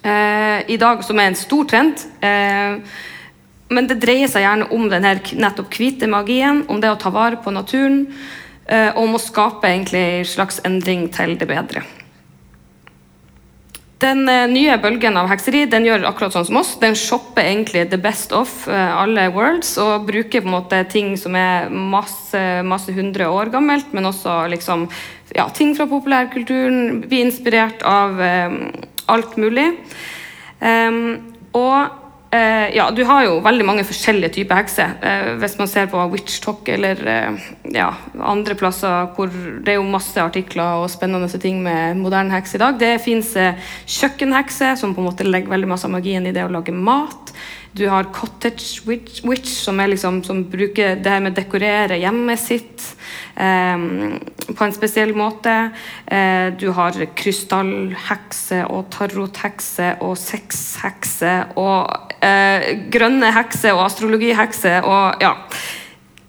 [0.04, 2.78] eh, i dag, som er en stor trend eh,
[3.68, 7.40] Men det dreier seg gjerne om den nettopp hvite magien, om det å ta vare
[7.42, 8.06] på naturen,
[8.66, 11.84] eh, og om å skape egentlig en slags endring til det bedre.
[13.98, 16.76] Den uh, nye bølgen av hekseri den gjør akkurat sånn som oss.
[16.78, 21.16] Den shopper egentlig the best of uh, alle worlds og bruker på en måte ting
[21.18, 24.86] som er masse, masse hundre år gammelt, men også liksom,
[25.34, 27.00] ja, ting fra populærkulturen.
[27.10, 28.60] Blir inspirert av um,
[29.10, 29.66] alt mulig.
[30.62, 34.90] Um, og Uh, ja, du har jo veldig mange forskjellige typer hekser.
[35.00, 37.86] Uh, hvis man ser på Witch Talk eller uh, ja,
[38.20, 42.60] andre plasser hvor det er jo masse artikler og spennende ting med moderne heks i
[42.60, 42.76] dag.
[42.76, 46.52] Det fins kjøkkenhekser som på en måte legger veldig masse av magien i det å
[46.52, 47.32] lage mat.
[47.78, 52.42] Du har Cottage Witch, witch som, liksom, som, bruker det her med å dekorere hjemmet
[52.42, 52.84] sitt
[53.38, 54.18] um,
[54.48, 55.54] på en spesiell måte.
[56.58, 65.34] du har krystallhekse og tarothekse og sexhekse og eh, grønne hekser og astrologihekser og ja.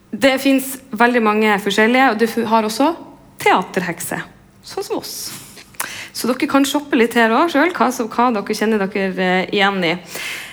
[0.10, 2.88] Det fins veldig mange forskjellige, og du har også
[3.40, 4.24] teaterhekser,
[4.66, 5.14] sånn som oss.
[6.14, 9.78] Så dere kan shoppe litt her òg sjøl, hva, hva, dere kjenner dere eh, igjen
[9.86, 9.94] i.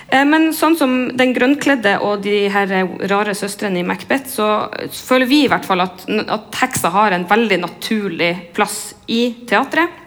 [0.08, 2.72] Eh, men sånn som den grønnkledde og de her
[3.10, 4.48] rare søstrene i Macbeth, så
[4.94, 10.02] føler vi i hvert fall at, at heksa har en veldig naturlig plass i teatret.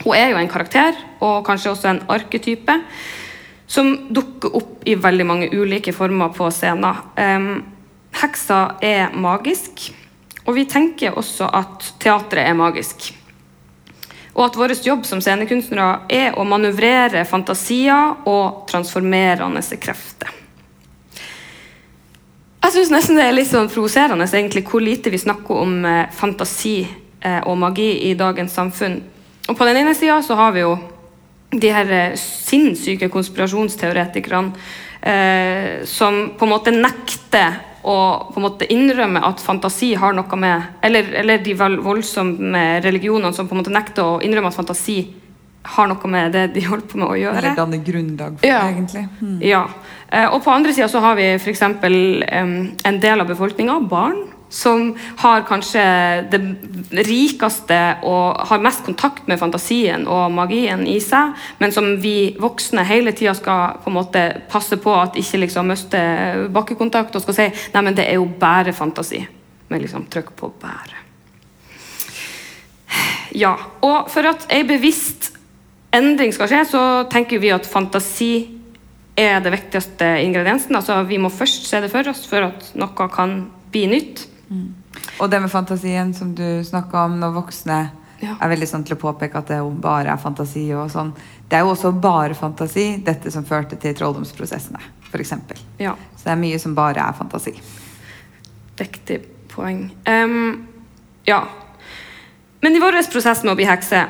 [0.00, 2.78] Hun er jo en karakter, og kanskje også en arketype
[3.70, 7.60] som dukker opp i veldig mange ulike former på scenen.
[8.22, 9.90] Heksa er magisk,
[10.46, 13.10] og vi tenker også at teatret er magisk.
[14.34, 20.30] Og at vår jobb som scenekunstnere er å manøvrere fantasier og transformerende krefter.
[22.60, 26.10] Jeg syns nesten det er litt sånn provoserende egentlig, hvor lite vi snakker om eh,
[26.14, 29.00] fantasi eh, og magi i dagens samfunn.
[29.48, 30.76] Og På den ene sida har vi jo
[31.50, 34.52] de her eh, sinnssyke konspirasjonsteoretikerne
[35.02, 37.94] eh, som på en måte nekter å
[38.32, 43.48] på en måte innrømme at fantasi har noe med Eller, eller de voldsomme religionene som
[43.48, 44.98] på en måte nekter å innrømme at fantasi
[45.62, 47.36] har noe med det de holder på med å gjøre.
[47.38, 48.60] Eller danne grunnlag for Ja.
[48.68, 49.06] egentlig.
[49.20, 49.40] Mm.
[49.44, 49.66] Ja.
[50.10, 51.62] Eh, Og på andre sida så har vi f.eks.
[51.62, 54.90] en del av befolkninga, barn, som
[55.22, 55.82] har kanskje
[56.30, 56.40] det
[57.06, 62.84] rikeste og har mest kontakt med fantasien og magien i seg, men som vi voksne
[62.88, 67.38] hele tida skal på en måte passe på at ikke liksom mister bakkekontakt og skal
[67.38, 69.22] si nei, men det er jo bare fantasi.
[69.70, 71.06] Med liksom trykk på bære.
[73.38, 73.54] Ja,
[73.86, 75.30] og for at ei bevisst
[75.94, 76.82] endring skal skje, så
[77.12, 78.32] tenker vi at fantasi
[79.20, 80.74] er det viktigste ingrediensen.
[80.74, 84.26] Altså, vi må først se det for oss for at noe kan bli nytt.
[85.20, 87.80] Og det med fantasien som du snakka om når voksne
[88.20, 88.34] Ja.
[88.40, 91.12] er veldig sånn til å påpeke at det jo bare er fantasi og sånn.
[91.48, 94.78] Det er jo også bare fantasi, dette som førte til trolldomsprosessene,
[95.10, 95.32] f.eks.
[95.78, 97.54] Ja, Så det er mye som bare er fantasi.
[98.78, 99.90] riktig poeng.
[100.06, 100.66] Um,
[101.26, 101.42] ja.
[102.62, 104.02] Men i vår prosess med å bli hekse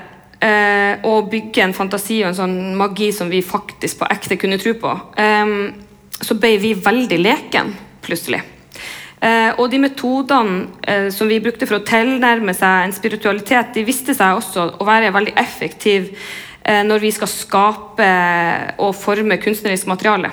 [0.43, 4.59] uh, og bygge en fantasi og en sånn magi som vi faktisk på ekte kunne
[4.59, 5.73] tro på, um,
[6.21, 8.43] så ble vi veldig leken plutselig.
[9.21, 13.85] Eh, og de metodene eh, som vi brukte for å tilnærme seg en spiritualitet, de
[13.85, 16.15] viste seg også å være veldig effektive
[16.65, 18.13] eh, når vi skal skape
[18.81, 20.33] og forme kunstnerisk materiale.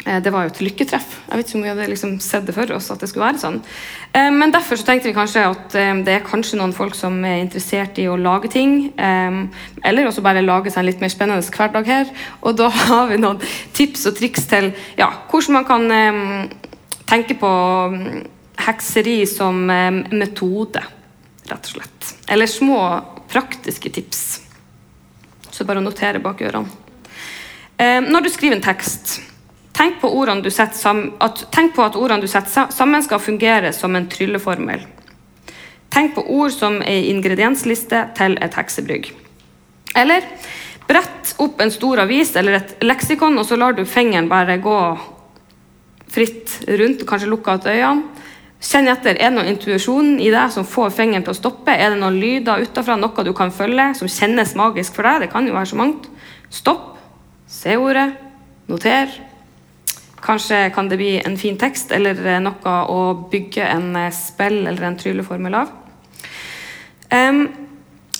[0.00, 1.10] Det var jo et lykketreff.
[1.28, 3.42] Jeg vet ikke om vi hadde liksom sett det for oss at det skulle være
[3.42, 3.58] sånn.
[4.32, 8.00] Men derfor så tenkte vi kanskje at det er kanskje noen folk som er interessert
[8.00, 8.72] i å lage ting.
[8.96, 12.14] Eller også bare lage seg en litt mer spennende hverdag her.
[12.40, 13.44] Og da har vi noen
[13.76, 15.86] tips og triks til ja, hvordan man kan
[17.10, 17.48] eh, tenke på
[17.94, 18.20] mm,
[18.56, 20.82] hekseri som metode,
[21.44, 22.14] rett og slett.
[22.28, 24.40] Eller små praktiske tips.
[25.50, 26.68] Så bare notere bak ørene.
[27.80, 29.22] Når du skriver en tekst,
[29.72, 30.08] tenk på,
[30.52, 34.84] setter at, tenk på at ordene du setter sammen skal fungere som en trylleformel.
[35.90, 39.08] Tenk på ord som en ingrediensliste til et heksebrygg.
[39.96, 40.26] Eller
[40.86, 44.76] brett opp en stor avis eller et leksikon, og så lar du fingeren bare gå
[46.10, 48.26] fritt rundt, kanskje lukke igjen øynene.
[48.60, 51.72] Kjenn etter, er det noen intuisjon i deg som får fingeren til å stoppe?
[51.72, 55.22] Er det noen lyder utenfra, noe du kan følge, som kjennes magisk for deg?
[55.24, 56.10] Det kan jo være så mangt.
[56.52, 56.98] Stopp,
[57.48, 58.10] se ordet,
[58.68, 59.16] noter.
[60.20, 63.00] Kanskje kan det bli en fin tekst eller noe å
[63.32, 65.72] bygge en eh, spill eller en trylleformel av.
[67.10, 67.59] Bruk,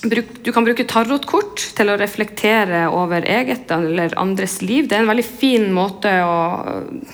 [0.01, 4.87] du kan bruke tarotkort til å reflektere over eget eller andres liv.
[4.89, 6.37] Det er en veldig fin måte å,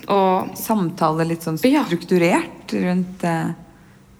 [0.07, 0.19] å
[0.55, 1.83] Samtale litt sånn Ja.
[1.87, 3.49] strukturert rundt eh,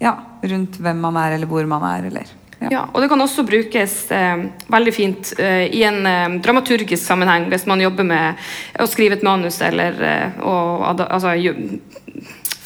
[0.04, 0.12] Ja,
[0.42, 2.68] rundt hvem man er, eller hvor man er, eller ja.
[2.70, 7.46] Ja, og det kan også brukes eh, veldig fint eh, i en eh, dramaturgisk sammenheng
[7.52, 8.48] hvis man jobber med
[8.82, 10.54] å skrive et manus eller eh, å
[10.90, 11.36] altså,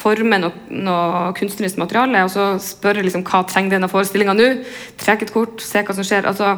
[0.03, 4.49] forme noe, noe kunstnerisk materiale, og så spørre liksom, hva trenger denne forestillinga nå.
[5.01, 6.29] Trekk et kort, se hva som skjer.
[6.29, 6.57] Altså,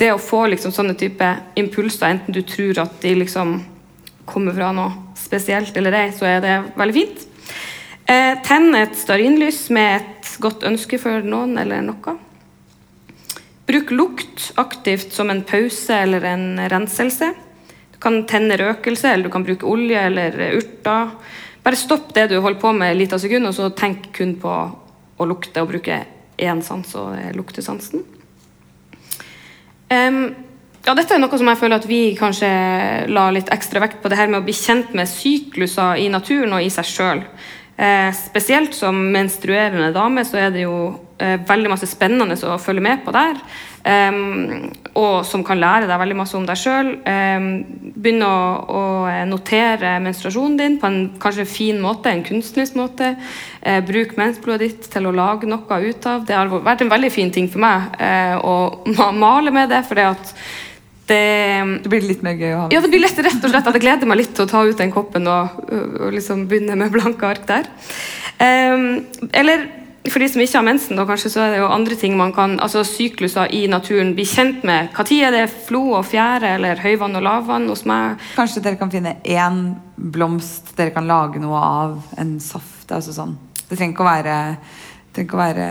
[0.00, 1.30] det å få liksom, sånne type
[1.60, 3.58] impulser, enten du tror at de liksom
[4.26, 7.26] kommer fra noe spesielt eller ei, så er det veldig fint.
[8.06, 12.16] Eh, tenn et stearinlys med et godt ønske for noen eller noe.
[13.66, 17.32] Bruk lukt aktivt som en pause eller en renselse.
[17.96, 21.16] Du kan tenne røkelse, eller du kan bruke olje eller urter.
[21.66, 24.50] Bare stopp det du holder på med et lite sekund, og så tenk kun på
[25.18, 25.96] å lukte og bruke
[26.38, 28.04] én sans, og luktesansen.
[29.90, 30.20] Um,
[30.86, 32.48] ja, dette er noe som jeg føler at vi kanskje
[33.10, 36.54] la litt ekstra vekt på, det her med å bli kjent med sykluser i naturen
[36.54, 37.24] og i seg sjøl.
[37.76, 40.76] Eh, spesielt som menstruerende dame så er det jo
[41.20, 43.36] eh, veldig masse spennende å følge med på der.
[43.86, 46.88] em, og som kan lære deg veldig masse om deg sjøl.
[47.94, 48.82] begynne å, å
[49.28, 53.14] notere menstruasjonen din på en kanskje fin måte, en kunstnerisk måte.
[53.60, 56.24] Eh, bruk mensblodet ditt til å lage noe ut av.
[56.26, 59.84] Det har vært en veldig fin ting for meg eh, å male med det.
[59.86, 60.34] fordi at
[61.06, 63.70] det Det blir litt mer gøy å ha ja, det blir lett rett og slett
[63.70, 66.78] at jeg gleder meg litt til å ta ut den koppen og, og liksom begynne
[66.78, 67.68] med blanke ark der.
[68.42, 69.68] Um, eller
[70.10, 72.32] for de som ikke har mensen, da, kanskje, så er det jo andre ting man
[72.34, 74.92] kan altså sykluser i naturen bli kjent med.
[74.94, 78.22] Når er det flo og fjære eller høyvann og lavvann hos meg?
[78.36, 79.60] Kanskje dere kan finne én
[79.96, 81.98] blomst dere kan lage noe av.
[82.20, 82.86] En saft.
[82.92, 83.34] altså sånn.
[83.66, 84.34] Det trenger ikke å være,
[85.24, 85.66] ikke å være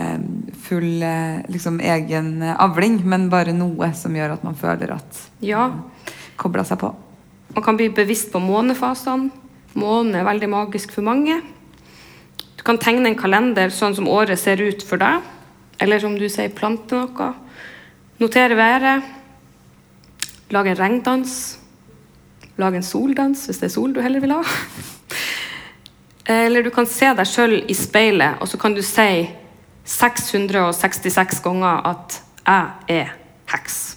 [0.66, 5.20] full eh, liksom, egen eh, avling, men bare noe som gjør at man føler at
[5.44, 5.68] Ja,
[6.40, 6.90] kobla seg på.
[7.54, 9.30] man kan bli bevisst på månefasene.
[9.76, 11.40] Månen er veldig magisk for mange.
[12.56, 15.20] Du kan tegne en kalender sånn som året ser ut for deg.
[15.78, 17.34] Eller som du sier, plante noe.
[18.18, 19.04] Notere været.
[20.50, 21.58] Lage en regndans.
[22.56, 24.40] Lage en soldans, hvis det er sol du heller vil ha.
[26.26, 29.28] Eller du kan se deg sjøl i speilet, og så kan du si
[29.86, 33.14] 666 ganger at 'jeg er
[33.52, 33.96] heks'.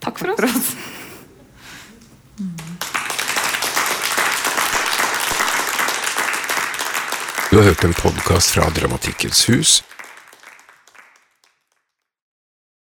[0.00, 0.56] for for oss.
[0.56, 0.76] oss.
[7.50, 9.82] Du har hørt en podkast fra Dramatikkens hus.